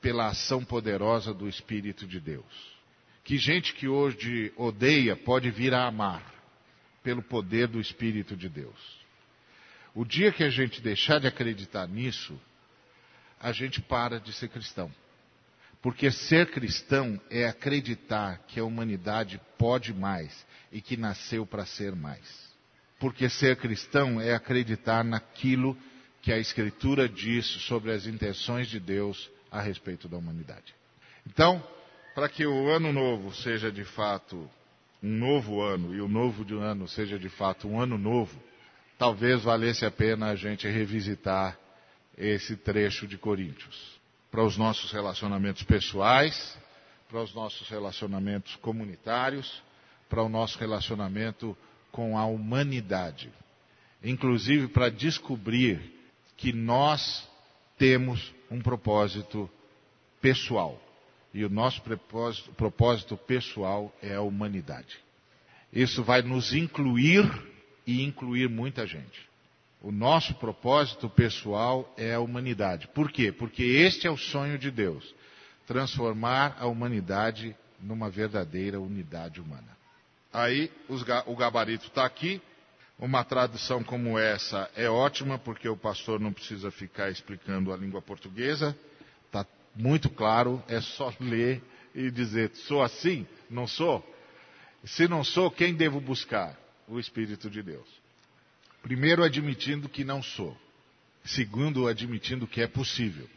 pela 0.00 0.28
ação 0.28 0.64
poderosa 0.64 1.34
do 1.34 1.48
Espírito 1.48 2.06
de 2.06 2.20
Deus. 2.20 2.44
Que 3.24 3.36
gente 3.36 3.74
que 3.74 3.88
hoje 3.88 4.52
odeia 4.56 5.16
pode 5.16 5.50
vir 5.50 5.74
a 5.74 5.86
amar 5.86 6.22
pelo 7.02 7.22
poder 7.22 7.66
do 7.66 7.80
Espírito 7.80 8.36
de 8.36 8.48
Deus. 8.48 8.98
O 9.98 10.04
dia 10.04 10.30
que 10.30 10.44
a 10.44 10.48
gente 10.48 10.80
deixar 10.80 11.18
de 11.18 11.26
acreditar 11.26 11.88
nisso, 11.88 12.40
a 13.40 13.50
gente 13.50 13.80
para 13.80 14.20
de 14.20 14.32
ser 14.32 14.48
cristão. 14.48 14.92
Porque 15.82 16.08
ser 16.08 16.52
cristão 16.52 17.20
é 17.28 17.48
acreditar 17.48 18.38
que 18.46 18.60
a 18.60 18.64
humanidade 18.64 19.40
pode 19.58 19.92
mais 19.92 20.46
e 20.70 20.80
que 20.80 20.96
nasceu 20.96 21.44
para 21.44 21.66
ser 21.66 21.96
mais. 21.96 22.22
Porque 23.00 23.28
ser 23.28 23.56
cristão 23.56 24.20
é 24.20 24.32
acreditar 24.32 25.02
naquilo 25.02 25.76
que 26.22 26.32
a 26.32 26.38
Escritura 26.38 27.08
diz 27.08 27.44
sobre 27.66 27.90
as 27.90 28.06
intenções 28.06 28.68
de 28.68 28.78
Deus 28.78 29.28
a 29.50 29.60
respeito 29.60 30.08
da 30.08 30.16
humanidade. 30.16 30.76
Então, 31.26 31.60
para 32.14 32.28
que 32.28 32.46
o 32.46 32.70
ano 32.70 32.92
novo 32.92 33.34
seja 33.34 33.72
de 33.72 33.84
fato 33.84 34.48
um 35.02 35.10
novo 35.10 35.60
ano 35.60 35.92
e 35.92 36.00
o 36.00 36.06
novo 36.06 36.44
de 36.44 36.54
um 36.54 36.60
ano 36.60 36.86
seja 36.86 37.18
de 37.18 37.28
fato 37.28 37.66
um 37.66 37.80
ano 37.80 37.98
novo, 37.98 38.40
talvez 38.98 39.42
valesse 39.44 39.86
a 39.86 39.90
pena 39.90 40.26
a 40.26 40.34
gente 40.34 40.66
revisitar 40.66 41.56
esse 42.16 42.56
trecho 42.56 43.06
de 43.06 43.16
Coríntios 43.16 43.98
para 44.30 44.42
os 44.42 44.56
nossos 44.58 44.90
relacionamentos 44.92 45.62
pessoais, 45.62 46.58
para 47.08 47.22
os 47.22 47.32
nossos 47.32 47.68
relacionamentos 47.68 48.56
comunitários, 48.56 49.62
para 50.08 50.22
o 50.22 50.28
nosso 50.28 50.58
relacionamento 50.58 51.56
com 51.90 52.18
a 52.18 52.26
humanidade. 52.26 53.32
inclusive 54.02 54.68
para 54.68 54.88
descobrir 54.90 55.80
que 56.36 56.52
nós 56.52 57.28
temos 57.76 58.32
um 58.48 58.60
propósito 58.60 59.50
pessoal. 60.20 60.80
E 61.34 61.44
o 61.44 61.48
nosso 61.48 61.82
propósito, 61.82 62.52
propósito 62.52 63.16
pessoal 63.16 63.92
é 64.00 64.14
a 64.14 64.20
humanidade. 64.20 64.98
Isso 65.72 66.04
vai 66.04 66.22
nos 66.22 66.52
incluir 66.52 67.28
e 67.88 68.04
incluir 68.04 68.50
muita 68.50 68.86
gente. 68.86 69.26
O 69.80 69.90
nosso 69.90 70.34
propósito 70.34 71.08
pessoal 71.08 71.90
é 71.96 72.12
a 72.12 72.20
humanidade. 72.20 72.86
Por 72.88 73.10
quê? 73.10 73.32
Porque 73.32 73.62
este 73.62 74.06
é 74.06 74.10
o 74.10 74.16
sonho 74.18 74.58
de 74.58 74.70
Deus 74.70 75.14
transformar 75.66 76.58
a 76.60 76.66
humanidade 76.66 77.56
numa 77.80 78.10
verdadeira 78.10 78.78
unidade 78.78 79.40
humana. 79.40 79.76
Aí 80.30 80.70
o 81.26 81.34
gabarito 81.34 81.86
está 81.86 82.04
aqui. 82.04 82.42
Uma 82.98 83.24
tradução 83.24 83.82
como 83.82 84.18
essa 84.18 84.68
é 84.76 84.90
ótima, 84.90 85.38
porque 85.38 85.68
o 85.68 85.76
pastor 85.76 86.20
não 86.20 86.32
precisa 86.32 86.70
ficar 86.70 87.10
explicando 87.10 87.72
a 87.72 87.76
língua 87.76 88.02
portuguesa. 88.02 88.76
Está 89.26 89.46
muito 89.74 90.10
claro, 90.10 90.62
é 90.68 90.80
só 90.80 91.10
ler 91.20 91.62
e 91.94 92.10
dizer: 92.10 92.50
sou 92.54 92.82
assim? 92.82 93.26
Não 93.48 93.66
sou? 93.66 94.04
Se 94.84 95.08
não 95.08 95.24
sou, 95.24 95.50
quem 95.50 95.74
devo 95.74 96.00
buscar? 96.00 96.58
O 96.88 96.98
Espírito 96.98 97.50
de 97.50 97.62
Deus. 97.62 97.86
Primeiro, 98.82 99.22
admitindo 99.22 99.88
que 99.88 100.04
não 100.04 100.22
sou. 100.22 100.56
Segundo, 101.24 101.86
admitindo 101.86 102.46
que 102.46 102.62
é 102.62 102.66
possível. 102.66 103.28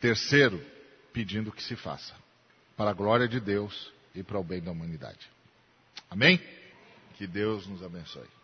Terceiro, 0.00 0.64
pedindo 1.12 1.50
que 1.50 1.62
se 1.62 1.74
faça. 1.76 2.14
Para 2.76 2.90
a 2.90 2.94
glória 2.94 3.26
de 3.26 3.40
Deus 3.40 3.92
e 4.14 4.22
para 4.22 4.38
o 4.38 4.44
bem 4.44 4.60
da 4.60 4.70
humanidade. 4.70 5.28
Amém? 6.10 6.40
Que 7.16 7.26
Deus 7.26 7.66
nos 7.66 7.82
abençoe. 7.82 8.37